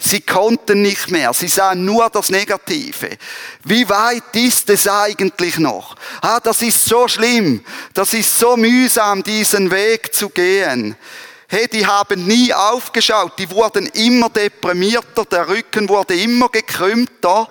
Sie 0.04 0.22
konnten 0.22 0.82
nicht 0.82 1.12
mehr, 1.12 1.32
sie 1.32 1.48
sahen 1.48 1.86
nur 1.86 2.10
das 2.10 2.30
Negative. 2.30 3.18
Wie 3.64 3.88
weit 3.88 4.36
ist 4.36 4.68
es 4.72 4.88
eigentlich 4.88 5.60
noch? 5.60 5.96
Ah, 6.22 6.40
das 6.40 6.64
ist 6.64 6.84
so 6.86 7.08
schlimm, 7.08 7.64
das 7.94 8.16
ist 8.16 8.36
so 8.36 8.58
mühsam, 8.58 9.22
diesen 9.22 9.70
Weg 9.70 10.14
zu 10.16 10.30
gehen. 10.30 10.96
Hey, 11.48 11.68
die 11.68 11.86
haben 11.86 12.26
nie 12.26 12.52
aufgeschaut, 12.52 13.34
die 13.38 13.52
wurden 13.52 13.86
immer 13.88 14.30
deprimierter, 14.30 15.26
der 15.26 15.48
Rücken 15.48 15.88
wurde 15.88 16.16
immer 16.16 16.50
gekrümmter 16.50 17.48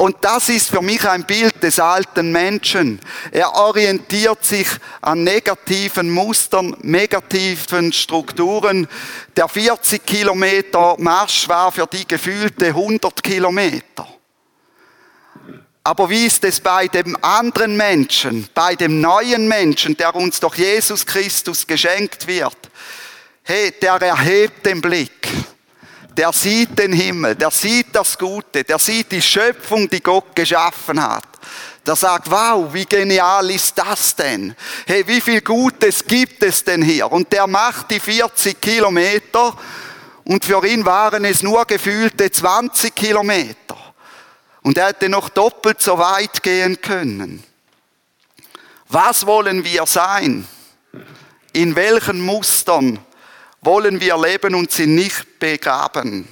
und 0.00 0.16
das 0.22 0.48
ist 0.48 0.70
für 0.70 0.80
mich 0.80 1.06
ein 1.06 1.24
Bild 1.24 1.62
des 1.62 1.78
alten 1.78 2.32
Menschen. 2.32 3.00
Er 3.32 3.54
orientiert 3.54 4.42
sich 4.42 4.66
an 5.02 5.24
negativen 5.24 6.08
Mustern, 6.08 6.74
negativen 6.80 7.92
Strukturen. 7.92 8.88
Der 9.36 9.46
40 9.46 10.06
Kilometer 10.06 10.96
Marsch 10.96 11.46
war 11.50 11.70
für 11.70 11.86
die 11.86 12.08
gefühlte 12.08 12.68
100 12.68 13.22
Kilometer. 13.22 14.08
Aber 15.84 16.08
wie 16.08 16.24
ist 16.24 16.44
es 16.44 16.60
bei 16.60 16.88
dem 16.88 17.22
anderen 17.22 17.76
Menschen, 17.76 18.48
bei 18.54 18.76
dem 18.76 19.02
neuen 19.02 19.48
Menschen, 19.48 19.98
der 19.98 20.14
uns 20.14 20.40
durch 20.40 20.56
Jesus 20.56 21.04
Christus 21.04 21.66
geschenkt 21.66 22.26
wird? 22.26 22.56
Hey, 23.42 23.70
der 23.82 24.00
erhebt 24.00 24.64
den 24.64 24.80
Blick. 24.80 25.28
Der 26.16 26.32
sieht 26.32 26.78
den 26.78 26.92
Himmel, 26.92 27.36
der 27.36 27.50
sieht 27.50 27.94
das 27.94 28.18
Gute, 28.18 28.64
der 28.64 28.78
sieht 28.78 29.12
die 29.12 29.22
Schöpfung, 29.22 29.88
die 29.88 30.02
Gott 30.02 30.34
geschaffen 30.34 31.00
hat. 31.00 31.24
Der 31.86 31.96
sagt, 31.96 32.30
wow, 32.30 32.72
wie 32.72 32.84
genial 32.84 33.50
ist 33.50 33.78
das 33.78 34.14
denn? 34.14 34.54
Hey, 34.86 35.06
wie 35.06 35.20
viel 35.20 35.40
Gutes 35.40 36.04
gibt 36.04 36.42
es 36.42 36.62
denn 36.62 36.82
hier? 36.82 37.10
Und 37.10 37.32
der 37.32 37.46
macht 37.46 37.90
die 37.90 38.00
40 38.00 38.60
Kilometer 38.60 39.56
und 40.24 40.44
für 40.44 40.64
ihn 40.66 40.84
waren 40.84 41.24
es 41.24 41.42
nur 41.42 41.64
gefühlte 41.64 42.30
20 42.30 42.94
Kilometer. 42.94 43.76
Und 44.62 44.76
er 44.76 44.88
hätte 44.88 45.08
noch 45.08 45.30
doppelt 45.30 45.80
so 45.80 45.98
weit 45.98 46.42
gehen 46.42 46.80
können. 46.80 47.42
Was 48.88 49.24
wollen 49.24 49.64
wir 49.64 49.86
sein? 49.86 50.46
In 51.52 51.74
welchen 51.76 52.20
Mustern 52.20 52.98
wollen 53.62 54.00
wir 54.00 54.16
leben 54.18 54.54
und 54.54 54.70
sie 54.70 54.86
nicht 54.86 55.38
begraben? 55.38 56.28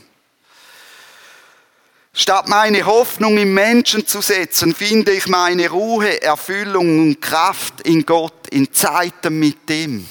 Statt 2.13 2.49
meine 2.49 2.85
Hoffnung 2.85 3.39
im 3.39 3.55
Menschen 3.55 4.07
zu 4.07 4.21
setzen, 4.21 4.75
finde 4.75 5.13
ich 5.13 5.29
meine 5.29 5.69
Ruhe, 5.69 6.21
Erfüllung 6.21 6.99
und 7.01 7.21
Kraft 7.21 7.83
in 7.83 8.05
Gott, 8.05 8.49
in 8.51 8.73
Zeiten 8.73 9.39
mit 9.39 9.71
ihm. 9.71 10.09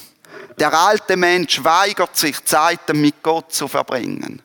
Der 0.58 0.72
alte 0.72 1.16
Mensch 1.16 1.62
weigert 1.62 2.16
sich, 2.16 2.42
Zeiten 2.44 3.00
mit 3.00 3.22
Gott 3.22 3.52
zu 3.52 3.68
verbringen. 3.68 4.40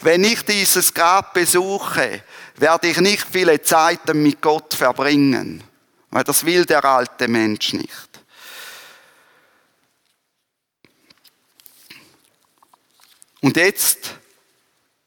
Wenn 0.00 0.22
ich 0.22 0.42
dieses 0.42 0.94
Grab 0.94 1.34
besuche, 1.34 2.22
werde 2.56 2.88
ich 2.88 3.00
nicht 3.00 3.26
viele 3.30 3.60
Zeiten 3.62 4.22
mit 4.22 4.40
Gott 4.40 4.74
verbringen, 4.74 5.64
weil 6.10 6.24
das 6.24 6.46
will 6.46 6.64
der 6.64 6.84
alte 6.84 7.26
Mensch 7.26 7.72
nicht. 7.72 8.07
Und 13.40 13.56
jetzt 13.56 14.14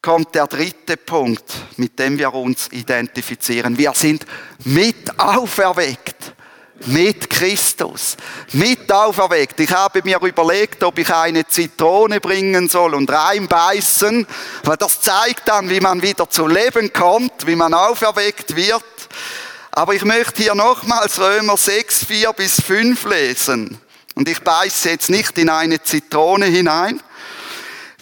kommt 0.01 0.33
der 0.33 0.47
dritte 0.47 0.97
Punkt, 0.97 1.51
mit 1.77 1.99
dem 1.99 2.17
wir 2.17 2.33
uns 2.33 2.69
identifizieren. 2.71 3.77
Wir 3.77 3.93
sind 3.93 4.25
mit 4.63 5.19
auferweckt 5.19 6.33
mit 6.87 7.29
Christus, 7.29 8.17
mit 8.53 8.91
auferweckt. 8.91 9.59
Ich 9.59 9.71
habe 9.71 10.01
mir 10.03 10.21
überlegt, 10.21 10.83
ob 10.83 10.97
ich 10.97 11.13
eine 11.13 11.45
Zitrone 11.47 12.19
bringen 12.19 12.69
soll 12.69 12.95
und 12.95 13.11
reinbeißen, 13.11 14.25
weil 14.63 14.77
das 14.77 15.01
zeigt 15.01 15.47
dann, 15.47 15.69
wie 15.69 15.79
man 15.79 16.01
wieder 16.01 16.29
zu 16.29 16.47
Leben 16.47 16.91
kommt, 16.93 17.45
wie 17.45 17.55
man 17.55 17.73
auferweckt 17.73 18.55
wird. 18.55 18.83
Aber 19.71 19.93
ich 19.93 20.03
möchte 20.03 20.43
hier 20.43 20.55
nochmals 20.55 21.19
Römer 21.19 21.57
6, 21.57 22.05
4 22.05 22.33
bis 22.33 22.61
5 22.61 23.05
lesen. 23.05 23.79
Und 24.15 24.27
ich 24.27 24.41
beiße 24.41 24.89
jetzt 24.89 25.09
nicht 25.09 25.37
in 25.37 25.49
eine 25.49 25.81
Zitrone 25.81 26.45
hinein. 26.45 26.99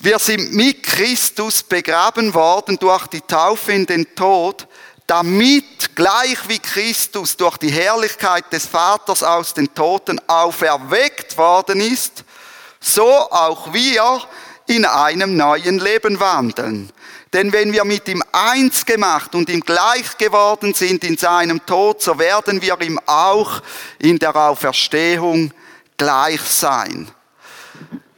Wir 0.02 0.18
sind 0.18 0.54
mit 0.54 0.82
Christus 0.84 1.62
begraben 1.62 2.34
worden 2.34 2.78
durch 2.80 3.08
die 3.08 3.20
Taufe 3.20 3.74
in 3.74 3.86
den 3.86 4.16
Tod, 4.16 4.66
damit 5.06 5.94
gleich 5.94 6.38
wie 6.48 6.60
Christus 6.60 7.36
durch 7.36 7.58
die 7.58 7.72
Herrlichkeit 7.72 8.46
des 8.54 8.66
Vaters 8.66 9.24
aus 9.24 9.54
den 9.54 9.74
Toten 9.74 10.22
auferweckt 10.26 11.38
worden 11.38 11.82
ist, 11.82 12.24
so 12.80 13.10
auch 13.10 13.74
wir 13.74 14.22
in 14.68 14.86
einem 14.86 15.36
neuen 15.36 15.80
Leben 15.80 16.18
wandeln. 16.18 16.94
Denn 17.34 17.52
wenn 17.52 17.74
wir 17.74 17.84
mit 17.84 18.08
ihm 18.08 18.24
eins 18.32 18.86
gemacht 18.86 19.36
und 19.36 19.50
ihm 19.50 19.60
gleich 19.60 20.18
geworden 20.18 20.74
sind 20.74 21.04
in 21.04 21.18
seinem 21.18 21.66
Tod, 21.66 22.02
so 22.02 22.18
werden 22.18 22.62
wir 22.62 22.80
ihm 22.80 23.02
auch 23.06 23.62
in 23.98 24.18
der 24.18 24.34
Auferstehung 24.34 25.52
gleich 25.98 26.42
sein. 26.42 27.12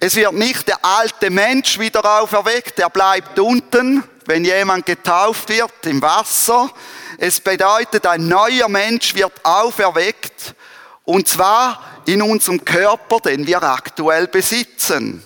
Es 0.03 0.15
wird 0.15 0.33
nicht 0.33 0.67
der 0.67 0.83
alte 0.83 1.29
Mensch 1.29 1.77
wieder 1.77 2.03
auferweckt, 2.19 2.79
der 2.79 2.89
bleibt 2.89 3.37
unten, 3.37 4.03
wenn 4.25 4.43
jemand 4.43 4.87
getauft 4.87 5.49
wird 5.49 5.85
im 5.85 6.01
Wasser. 6.01 6.71
Es 7.19 7.39
bedeutet, 7.39 8.07
ein 8.07 8.27
neuer 8.27 8.67
Mensch 8.67 9.13
wird 9.13 9.33
auferweckt 9.45 10.55
und 11.05 11.27
zwar 11.27 12.01
in 12.07 12.23
unserem 12.23 12.65
Körper, 12.65 13.19
den 13.19 13.45
wir 13.45 13.61
aktuell 13.61 14.25
besitzen. 14.25 15.23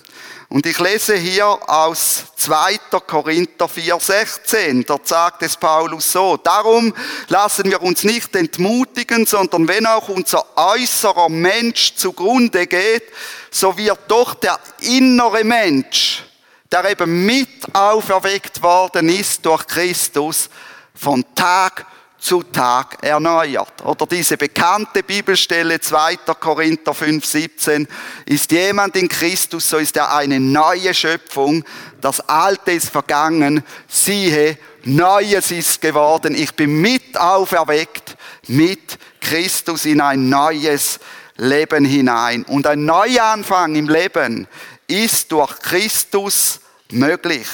Und 0.48 0.64
ich 0.66 0.78
lese 0.78 1.16
hier 1.16 1.46
aus 1.46 2.24
2. 2.36 2.78
Korinther 3.06 3.66
4,16. 3.66 4.86
Dort 4.86 5.08
sagt 5.08 5.42
es 5.42 5.56
Paulus 5.56 6.12
so. 6.12 6.36
Darum 6.36 6.94
lassen 7.28 7.70
wir 7.70 7.82
uns 7.82 8.04
nicht 8.04 8.34
entmutigen, 8.36 9.26
sondern 9.26 9.66
wenn 9.66 9.86
auch 9.86 10.08
unser 10.08 10.46
äußerer 10.56 11.28
Mensch 11.28 11.96
zugrunde 11.96 12.66
geht, 12.66 13.04
so 13.50 13.76
wird 13.76 13.98
doch 14.08 14.34
der 14.34 14.58
innere 14.80 15.42
Mensch 15.42 16.22
der 16.70 16.90
eben 16.90 17.24
mit 17.24 17.48
auferweckt 17.74 18.62
worden 18.62 19.08
ist 19.08 19.44
durch 19.46 19.66
Christus, 19.66 20.48
von 20.94 21.24
Tag 21.34 21.86
zu 22.26 22.42
Tag 22.42 22.98
erneuert. 23.02 23.84
Oder 23.84 24.04
diese 24.04 24.36
bekannte 24.36 25.04
Bibelstelle 25.04 25.78
2. 25.78 26.16
Korinther 26.40 26.92
5, 26.92 27.24
17. 27.24 27.86
Ist 28.24 28.50
jemand 28.50 28.96
in 28.96 29.08
Christus, 29.08 29.70
so 29.70 29.76
ist 29.76 29.96
er 29.96 30.12
eine 30.12 30.40
neue 30.40 30.92
Schöpfung. 30.92 31.64
Das 32.00 32.20
Alte 32.28 32.72
ist 32.72 32.90
vergangen. 32.90 33.62
Siehe, 33.86 34.58
Neues 34.82 35.52
ist 35.52 35.80
geworden. 35.80 36.34
Ich 36.34 36.52
bin 36.54 36.80
mit 36.80 37.16
auferweckt 37.16 38.16
mit 38.48 38.98
Christus 39.20 39.84
in 39.84 40.00
ein 40.00 40.28
neues 40.28 40.98
Leben 41.36 41.84
hinein. 41.84 42.42
Und 42.42 42.66
ein 42.66 42.84
Neuanfang 42.84 43.76
im 43.76 43.88
Leben 43.88 44.48
ist 44.88 45.30
durch 45.30 45.60
Christus 45.60 46.58
möglich. 46.92 47.46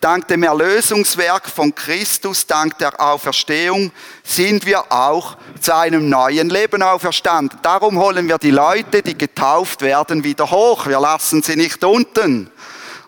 Dank 0.00 0.28
dem 0.28 0.42
Erlösungswerk 0.42 1.48
von 1.48 1.74
Christus, 1.74 2.46
dank 2.46 2.78
der 2.78 3.00
Auferstehung, 3.00 3.92
sind 4.22 4.64
wir 4.66 4.90
auch 4.92 5.36
zu 5.60 5.74
einem 5.74 6.08
neuen 6.08 6.48
Leben 6.48 6.82
auferstanden. 6.82 7.58
Darum 7.62 7.98
holen 7.98 8.28
wir 8.28 8.38
die 8.38 8.50
Leute, 8.50 9.02
die 9.02 9.16
getauft 9.16 9.82
werden, 9.82 10.24
wieder 10.24 10.50
hoch. 10.50 10.86
Wir 10.86 11.00
lassen 11.00 11.42
sie 11.42 11.56
nicht 11.56 11.84
unten. 11.84 12.50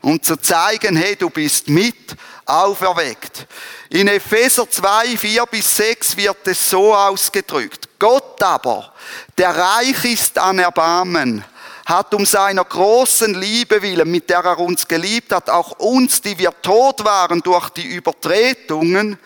Um 0.02 0.22
zu 0.22 0.36
zeigen, 0.36 0.96
hey, 0.96 1.16
du 1.16 1.28
bist 1.28 1.68
mit 1.68 2.16
auferweckt. 2.46 3.46
In 3.90 4.08
Epheser 4.08 4.68
2, 4.68 5.16
4 5.16 5.46
bis 5.46 5.76
6 5.76 6.16
wird 6.16 6.46
es 6.46 6.70
so 6.70 6.94
ausgedrückt. 6.94 7.88
Gott 7.98 8.42
aber, 8.42 8.92
der 9.36 9.56
reich 9.56 10.04
ist 10.04 10.38
an 10.38 10.58
Erbarmen, 10.58 11.44
hat 11.86 12.14
um 12.14 12.26
seiner 12.26 12.64
großen 12.64 13.34
Liebe 13.34 13.82
willen, 13.82 14.10
mit 14.10 14.30
der 14.30 14.44
er 14.44 14.58
uns 14.58 14.86
geliebt 14.86 15.32
hat, 15.32 15.48
auch 15.50 15.72
uns, 15.78 16.20
die 16.20 16.38
wir 16.38 16.52
tot 16.62 17.04
waren 17.04 17.40
durch 17.40 17.70
die 17.70 17.86
Übertretungen, 17.86 19.18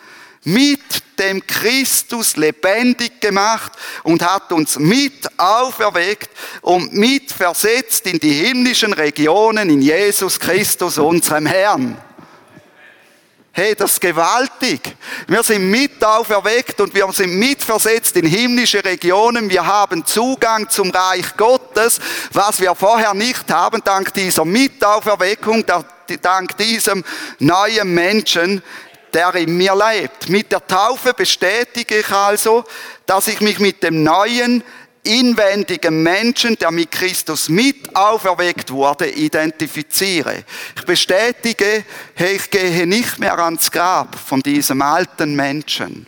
mit 0.45 0.79
dem 1.19 1.45
Christus 1.45 2.35
lebendig 2.35 3.19
gemacht 3.19 3.71
und 4.03 4.21
hat 4.23 4.51
uns 4.51 4.77
mit 4.77 5.27
auferweckt 5.39 6.29
und 6.61 6.93
mit 6.93 7.31
versetzt 7.31 8.05
in 8.05 8.19
die 8.19 8.33
himmlischen 8.33 8.93
Regionen 8.93 9.69
in 9.69 9.81
Jesus 9.81 10.39
Christus, 10.39 10.97
unserem 10.97 11.47
Herrn. 11.47 11.97
Hey, 13.57 13.73
das 13.73 13.93
ist 13.93 14.01
gewaltig. 14.01 14.97
Wir 15.29 15.41
sind 15.41 15.71
mit 15.71 16.03
auferweckt 16.03 16.81
und 16.81 16.93
wir 16.93 17.09
sind 17.13 17.35
mitversetzt 17.39 18.17
in 18.17 18.25
himmlische 18.25 18.83
Regionen. 18.83 19.49
Wir 19.49 19.65
haben 19.65 20.05
Zugang 20.05 20.69
zum 20.69 20.91
Reich 20.91 21.37
Gottes, 21.37 22.01
was 22.33 22.59
wir 22.59 22.75
vorher 22.75 23.13
nicht 23.13 23.49
haben, 23.49 23.81
dank 23.81 24.13
dieser 24.13 24.43
Mitauferweckung, 24.43 25.63
dank 26.21 26.57
diesem 26.57 27.05
neuen 27.39 27.93
Menschen, 27.93 28.61
der 29.13 29.33
in 29.35 29.55
mir 29.55 29.73
lebt. 29.73 30.27
Mit 30.27 30.51
der 30.51 30.67
Taufe 30.67 31.13
bestätige 31.13 31.99
ich 31.99 32.11
also, 32.11 32.65
dass 33.05 33.29
ich 33.29 33.39
mich 33.39 33.59
mit 33.59 33.83
dem 33.83 34.03
neuen 34.03 34.65
inwendigen 35.05 36.03
Menschen, 36.03 36.57
der 36.57 36.71
mit 36.71 36.91
Christus 36.91 37.49
mit 37.49 37.95
auferweckt 37.95 38.71
wurde, 38.71 39.09
identifiziere. 39.09 40.43
Ich 40.75 40.85
bestätige, 40.85 41.85
hey, 42.15 42.35
ich 42.35 42.49
gehe 42.49 42.85
nicht 42.87 43.19
mehr 43.19 43.37
ans 43.39 43.71
Grab 43.71 44.17
von 44.17 44.41
diesem 44.41 44.81
alten 44.81 45.35
Menschen. 45.35 46.07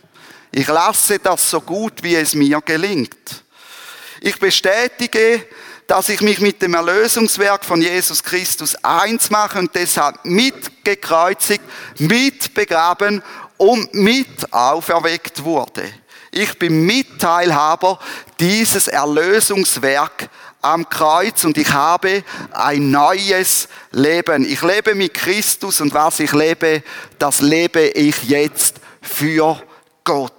Ich 0.50 0.66
lasse 0.66 1.18
das 1.18 1.50
so 1.50 1.60
gut, 1.60 2.02
wie 2.02 2.16
es 2.16 2.34
mir 2.34 2.60
gelingt. 2.60 3.44
Ich 4.20 4.38
bestätige, 4.38 5.44
dass 5.86 6.08
ich 6.10 6.20
mich 6.20 6.40
mit 6.40 6.60
dem 6.60 6.74
Erlösungswerk 6.74 7.64
von 7.64 7.80
Jesus 7.80 8.22
Christus 8.22 8.74
eins 8.84 9.30
mache 9.30 9.58
und 9.58 9.74
deshalb 9.74 10.24
mitgekreuzigt, 10.24 11.64
mitbegraben 11.98 13.22
und 13.56 13.94
mit 13.94 14.52
auferweckt 14.52 15.42
wurde. 15.44 15.84
Ich 16.30 16.58
bin 16.58 16.84
Mitteilhaber 16.84 17.98
dieses 18.38 18.88
Erlösungswerk 18.88 20.28
am 20.60 20.88
Kreuz 20.88 21.44
und 21.44 21.56
ich 21.56 21.72
habe 21.72 22.24
ein 22.50 22.90
neues 22.90 23.68
Leben. 23.92 24.44
Ich 24.44 24.62
lebe 24.62 24.94
mit 24.94 25.14
Christus 25.14 25.80
und 25.80 25.94
was 25.94 26.20
ich 26.20 26.32
lebe, 26.32 26.82
das 27.18 27.40
lebe 27.40 27.80
ich 27.80 28.24
jetzt 28.24 28.76
für 29.00 29.62
Gott. 30.04 30.32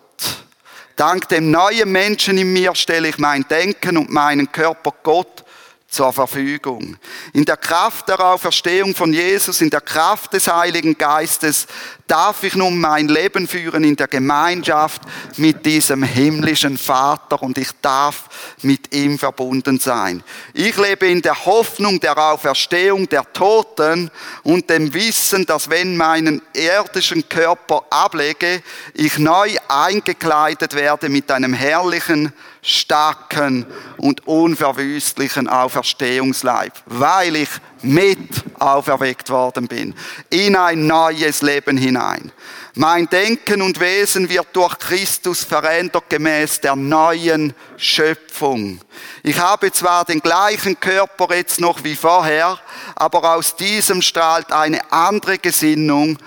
Dank 0.96 1.30
dem 1.30 1.50
neuen 1.50 1.92
Menschen 1.92 2.38
in 2.38 2.52
mir 2.52 2.76
stelle 2.76 3.08
ich 3.08 3.18
mein 3.18 3.48
Denken 3.48 3.98
und 3.98 4.10
meinen 4.10 4.52
Körper 4.52 4.94
Gott 5.02 5.46
zur 5.90 6.14
Verfügung. 6.14 6.98
In 7.34 7.46
der 7.46 7.58
Kraft 7.58 8.08
der 8.10 8.20
Auferstehung 8.20 8.94
von 8.94 9.12
Jesus, 9.12 9.60
in 9.62 9.72
der 9.72 9.82
Kraft 9.82 10.34
des 10.34 10.48
Heiligen 10.48 10.98
Geistes 10.98 11.66
darf 12.08 12.44
ich 12.44 12.56
nun 12.56 12.80
mein 12.80 13.08
Leben 13.08 13.48
führen 13.48 13.84
in 13.84 13.96
der 13.96 14.08
Gemeinschaft 14.08 15.02
mit 15.38 15.66
diesem 15.66 16.04
himmlischen 16.04 16.78
Vater 16.78 17.42
und 17.42 17.58
ich 17.58 17.70
darf 17.82 18.56
mit 18.62 18.94
ihm 18.94 19.18
verbunden 19.18 19.80
sein. 19.80 20.24
Ich 20.54 20.78
lebe 20.78 21.08
in 21.08 21.22
der 21.22 21.46
Hoffnung 21.46 22.00
der 22.00 22.18
Auferstehung 22.18 23.10
der 23.10 23.32
Toten 23.34 24.12
und 24.44 24.70
dem 24.70 24.94
Wissen, 24.94 25.46
dass 25.46 25.70
wenn 25.70 25.98
meinen 25.98 26.42
irdischen 26.54 27.28
Körper 27.30 27.84
ablege, 27.90 28.62
ich 28.94 29.18
neu 29.18 29.56
eingekleidet 29.68 30.76
werde 30.76 31.10
mit 31.10 31.32
einem 31.32 31.54
herrlichen 31.54 32.34
starken 32.62 33.66
und 33.98 34.28
unverwüstlichen 34.28 35.48
Auferstehungsleib, 35.48 36.74
weil 36.86 37.36
ich 37.36 37.50
mit 37.82 38.44
auferweckt 38.60 39.30
worden 39.30 39.68
bin, 39.68 39.96
in 40.30 40.56
ein 40.56 40.86
neues 40.88 41.42
Leben 41.42 41.78
hinein. 41.78 42.32
Mein 42.76 43.10
Denken 43.10 43.62
und 43.62 43.80
Wesen 43.80 44.30
wird 44.30 44.48
durch 44.54 44.78
Christus 44.78 45.44
verändert 45.44 46.10
gemäß 46.10 46.62
der 46.62 46.76
neuen 46.76 47.54
Schöpfung. 47.78 48.80
Ich 49.24 49.40
habe 49.40 49.72
zwar 49.72 50.06
den 50.06 50.20
gleichen 50.20 50.80
Körper 50.80 51.36
jetzt 51.36 51.60
noch 51.60 51.84
wie 51.84 51.96
vorher, 51.96 52.60
aber 52.96 53.36
aus 53.36 53.56
diesem 53.56 54.02
strahlt 54.02 54.52
eine 54.52 54.92
andere 54.92 55.40
Gesinnung 55.40 56.18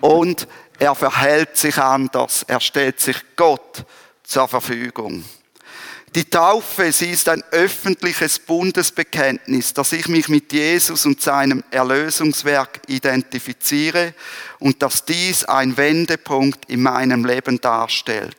und 0.00 0.46
er 0.78 0.94
verhält 0.94 1.56
sich 1.56 1.78
anders. 1.78 2.44
Er 2.46 2.60
stellt 2.60 3.00
sich 3.00 3.16
Gott 3.34 3.84
zur 4.22 4.46
Verfügung. 4.46 5.24
Die 6.16 6.24
Taufe, 6.24 6.92
sie 6.92 7.10
ist 7.10 7.28
ein 7.28 7.44
öffentliches 7.50 8.38
Bundesbekenntnis, 8.38 9.74
dass 9.74 9.92
ich 9.92 10.08
mich 10.08 10.30
mit 10.30 10.50
Jesus 10.50 11.04
und 11.04 11.20
seinem 11.20 11.62
Erlösungswerk 11.70 12.80
identifiziere 12.86 14.14
und 14.58 14.82
dass 14.82 15.04
dies 15.04 15.44
ein 15.44 15.76
Wendepunkt 15.76 16.70
in 16.70 16.80
meinem 16.80 17.26
Leben 17.26 17.60
darstellt. 17.60 18.38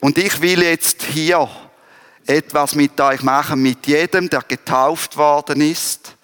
Und 0.00 0.18
ich 0.18 0.42
will 0.42 0.62
jetzt 0.62 1.02
hier 1.02 1.48
etwas 2.26 2.74
mit 2.74 3.00
euch 3.00 3.22
machen, 3.22 3.62
mit 3.62 3.86
jedem, 3.86 4.28
der 4.28 4.42
getauft 4.42 5.16
worden 5.16 5.62
ist 5.62 6.15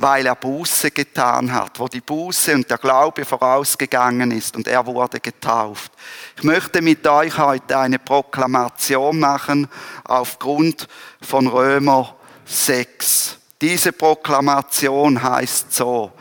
weil 0.00 0.24
er 0.24 0.34
Buße 0.34 0.92
getan 0.92 1.52
hat, 1.52 1.78
wo 1.78 1.86
die 1.86 2.00
Buße 2.00 2.54
und 2.54 2.70
der 2.70 2.78
Glaube 2.78 3.26
vorausgegangen 3.26 4.30
ist 4.30 4.56
und 4.56 4.66
er 4.66 4.86
wurde 4.86 5.20
getauft. 5.20 5.92
Ich 6.38 6.42
möchte 6.42 6.80
mit 6.80 7.06
euch 7.06 7.36
heute 7.36 7.78
eine 7.78 7.98
Proklamation 7.98 9.18
machen 9.20 9.68
aufgrund 10.04 10.88
von 11.20 11.46
Römer 11.46 12.16
6. 12.46 13.36
Diese 13.60 13.92
Proklamation 13.92 15.22
heißt 15.22 15.74
so, 15.74 16.12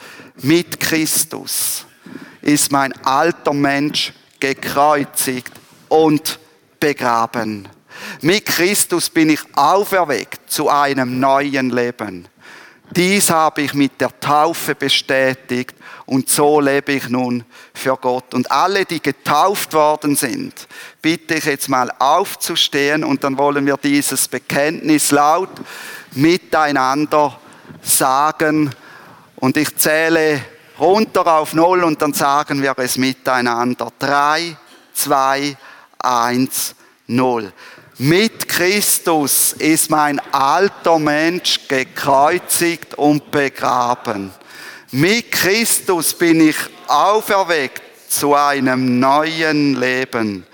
mit 0.42 0.78
Christus 0.78 1.86
ist 2.42 2.74
mein 2.74 2.92
alter 3.06 3.54
Mensch 3.54 4.12
gekreuzigt 4.42 5.54
und 5.88 6.38
begraben. 6.82 7.70
Mit 8.22 8.46
Christus 8.46 9.10
bin 9.10 9.30
ich 9.30 9.40
auferweckt 9.56 10.52
zu 10.52 10.70
einem 10.70 11.22
neuen 11.22 11.70
Leben. 11.70 12.28
Dies 12.96 13.30
habe 13.30 13.62
ich 13.62 13.74
mit 13.74 14.02
der 14.02 14.20
Taufe 14.20 14.74
bestätigt 14.74 15.76
und 16.06 16.28
so 16.28 16.60
lebe 16.60 16.94
ich 16.94 17.08
nun 17.08 17.44
für 17.74 17.96
Gott. 17.98 18.34
Und 18.34 18.52
alle, 18.52 18.84
die 18.86 19.02
getauft 19.02 19.74
worden 19.74 20.16
sind, 20.16 20.68
bitte 21.02 21.36
ich 21.36 21.46
jetzt 21.46 21.70
mal 21.70 21.92
aufzustehen 22.00 23.04
und 23.04 23.24
dann 23.24 23.38
wollen 23.38 23.66
wir 23.68 23.78
dieses 23.78 24.28
Bekenntnis 24.28 25.12
laut 25.12 25.52
miteinander 26.14 27.40
sagen. 27.82 28.72
Und 29.36 29.56
ich 29.56 29.76
zähle 29.78 30.42
runter 30.80 31.28
auf 31.28 31.54
Null 31.54 31.84
und 31.84 32.02
dann 32.02 32.14
sagen 32.14 32.62
wir 32.62 32.74
es 32.80 32.98
miteinander. 32.98 33.92
Drei, 34.00 34.58
zwei, 34.94 35.56
eins, 36.00 36.74
null. 37.06 37.54
Mit 38.02 38.48
Christus 38.48 39.52
ist 39.52 39.90
mein 39.90 40.22
alter 40.32 40.98
Mensch 40.98 41.60
gekreuzigt 41.68 42.96
und 42.96 43.30
begraben. 43.30 44.32
Mit 44.92 45.30
Christus 45.34 46.14
bin 46.14 46.48
ich 46.48 46.56
auferweckt 46.88 47.82
zu 48.10 48.34
einem 48.34 49.02
neuen 49.02 49.78
Leben. 49.78 50.46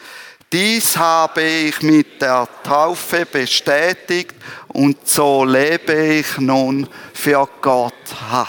Dies 0.52 0.98
habe 0.98 1.43
ich 1.43 1.84
mit 1.84 2.20
der 2.20 2.48
Taufe 2.64 3.28
bestätigt 3.28 4.34
und 4.70 5.08
so 5.08 5.46
lebe 5.46 5.93
ich 5.93 6.39
nun 6.39 6.89
für 7.14 7.48
Gott. 7.62 7.93
Ha. 8.32 8.48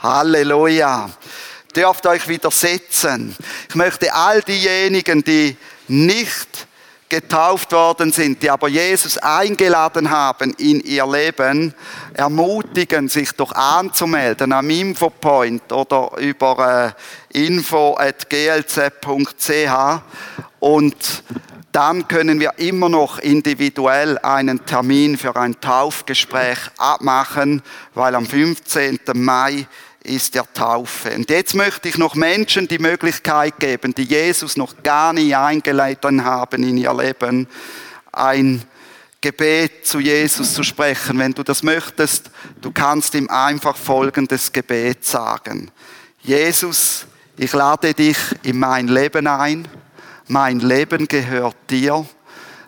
Halleluja. 0.00 1.10
Dürft 1.74 2.06
euch 2.06 2.28
widersetzen. 2.28 3.34
Ich 3.68 3.74
möchte 3.74 4.14
all 4.14 4.42
diejenigen, 4.42 5.24
die 5.24 5.56
nicht 5.88 6.68
getauft 7.12 7.72
worden 7.72 8.10
sind, 8.10 8.42
die 8.42 8.48
aber 8.48 8.68
Jesus 8.68 9.18
eingeladen 9.18 10.08
haben 10.08 10.54
in 10.54 10.80
ihr 10.80 11.06
Leben, 11.06 11.74
ermutigen, 12.14 13.10
sich 13.10 13.32
doch 13.32 13.52
anzumelden 13.52 14.54
am 14.54 14.70
Infopoint 14.70 15.70
oder 15.70 16.12
über 16.16 16.94
äh, 17.30 17.44
info.glz.ch 17.46 18.12
und 20.58 21.22
dann 21.72 22.08
können 22.08 22.40
wir 22.40 22.58
immer 22.58 22.88
noch 22.88 23.18
individuell 23.18 24.16
einen 24.18 24.64
Termin 24.64 25.18
für 25.18 25.36
ein 25.36 25.60
Taufgespräch 25.60 26.58
abmachen, 26.78 27.62
weil 27.92 28.14
am 28.14 28.24
15. 28.24 29.00
Mai 29.14 29.66
ist 30.04 30.34
der 30.34 30.50
Taufe. 30.52 31.14
Und 31.14 31.30
jetzt 31.30 31.54
möchte 31.54 31.88
ich 31.88 31.98
noch 31.98 32.14
Menschen 32.14 32.68
die 32.68 32.78
Möglichkeit 32.78 33.58
geben, 33.58 33.94
die 33.94 34.04
Jesus 34.04 34.56
noch 34.56 34.82
gar 34.82 35.12
nie 35.12 35.34
eingeladen 35.34 36.24
haben 36.24 36.62
in 36.64 36.76
ihr 36.76 36.94
Leben, 36.94 37.46
ein 38.12 38.62
Gebet 39.20 39.86
zu 39.86 40.00
Jesus 40.00 40.54
zu 40.54 40.64
sprechen. 40.64 41.18
Wenn 41.18 41.32
du 41.32 41.44
das 41.44 41.62
möchtest, 41.62 42.30
du 42.60 42.72
kannst 42.72 43.14
ihm 43.14 43.30
einfach 43.30 43.76
folgendes 43.76 44.52
Gebet 44.52 45.04
sagen. 45.04 45.70
Jesus, 46.20 47.06
ich 47.36 47.52
lade 47.52 47.94
dich 47.94 48.18
in 48.42 48.58
mein 48.58 48.88
Leben 48.88 49.26
ein. 49.26 49.68
Mein 50.26 50.60
Leben 50.60 51.06
gehört 51.06 51.56
dir. 51.70 52.04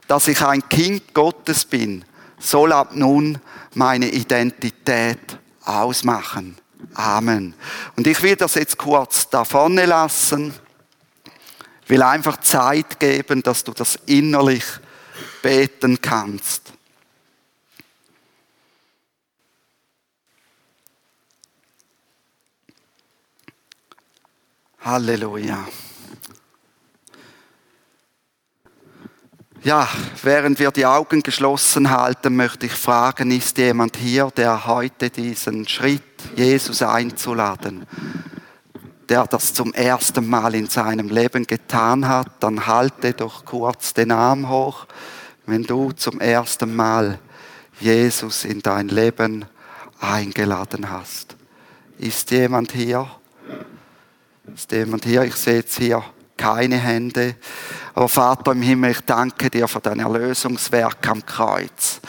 Dass 0.06 0.28
ich 0.28 0.40
ein 0.42 0.68
Kind 0.68 1.14
Gottes 1.14 1.64
bin, 1.64 2.04
soll 2.38 2.72
ab 2.72 2.90
nun 2.94 3.38
meine 3.74 4.08
Identität 4.10 5.38
ausmachen. 5.64 6.58
Amen. 6.94 7.54
Und 7.96 8.06
ich 8.06 8.22
will 8.22 8.36
das 8.36 8.54
jetzt 8.54 8.78
kurz 8.78 9.28
da 9.30 9.44
vorne 9.44 9.86
lassen, 9.86 10.54
will 11.86 12.02
einfach 12.02 12.38
Zeit 12.40 13.00
geben, 13.00 13.42
dass 13.42 13.64
du 13.64 13.72
das 13.72 13.96
innerlich 14.06 14.64
beten 15.42 16.00
kannst. 16.00 16.72
Halleluja. 24.80 25.66
Ja, 29.64 29.88
während 30.22 30.58
wir 30.58 30.70
die 30.70 30.84
Augen 30.84 31.22
geschlossen 31.22 31.88
halten, 31.88 32.36
möchte 32.36 32.66
ich 32.66 32.72
fragen, 32.72 33.30
ist 33.30 33.56
jemand 33.56 33.96
hier, 33.96 34.30
der 34.36 34.66
heute 34.66 35.08
diesen 35.08 35.66
Schritt, 35.66 36.02
Jesus 36.36 36.82
einzuladen, 36.82 37.86
der 39.08 39.26
das 39.26 39.54
zum 39.54 39.72
ersten 39.72 40.28
Mal 40.28 40.54
in 40.54 40.66
seinem 40.66 41.08
Leben 41.08 41.46
getan 41.46 42.06
hat, 42.06 42.26
dann 42.40 42.66
halte 42.66 43.14
doch 43.14 43.46
kurz 43.46 43.94
den 43.94 44.12
Arm 44.12 44.50
hoch, 44.50 44.84
wenn 45.46 45.62
du 45.62 45.92
zum 45.92 46.20
ersten 46.20 46.76
Mal 46.76 47.18
Jesus 47.80 48.44
in 48.44 48.60
dein 48.60 48.88
Leben 48.88 49.46
eingeladen 49.98 50.90
hast. 50.90 51.36
Ist 51.96 52.30
jemand 52.32 52.70
hier? 52.72 53.08
Ist 54.54 54.72
jemand 54.72 55.06
hier? 55.06 55.22
Ich 55.22 55.36
sehe 55.36 55.56
jetzt 55.56 55.78
hier 55.78 56.04
keine 56.36 56.76
Hände. 56.76 57.36
Aber 57.94 58.08
Vater 58.08 58.52
im 58.52 58.62
Himmel, 58.62 58.90
ich 58.90 59.00
danke 59.00 59.50
dir 59.50 59.68
für 59.68 59.80
dein 59.80 60.00
Erlösungswerk 60.00 61.06
am 61.08 61.24
Kreuz. 61.24 62.00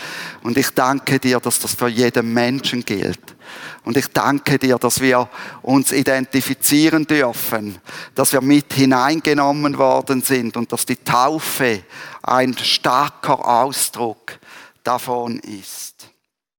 Und 0.43 0.57
ich 0.57 0.69
danke 0.71 1.19
dir, 1.19 1.39
dass 1.39 1.59
das 1.59 1.75
für 1.75 1.87
jeden 1.87 2.33
Menschen 2.33 2.83
gilt. 2.83 3.35
Und 3.83 3.97
ich 3.97 4.07
danke 4.07 4.57
dir, 4.57 4.77
dass 4.77 4.99
wir 4.99 5.29
uns 5.61 5.91
identifizieren 5.91 7.05
dürfen, 7.05 7.77
dass 8.15 8.33
wir 8.33 8.41
mit 8.41 8.73
hineingenommen 8.73 9.77
worden 9.77 10.23
sind 10.23 10.57
und 10.57 10.71
dass 10.71 10.85
die 10.85 10.97
Taufe 10.97 11.83
ein 12.23 12.57
starker 12.57 13.47
Ausdruck 13.47 14.39
davon 14.83 15.39
ist. 15.39 15.94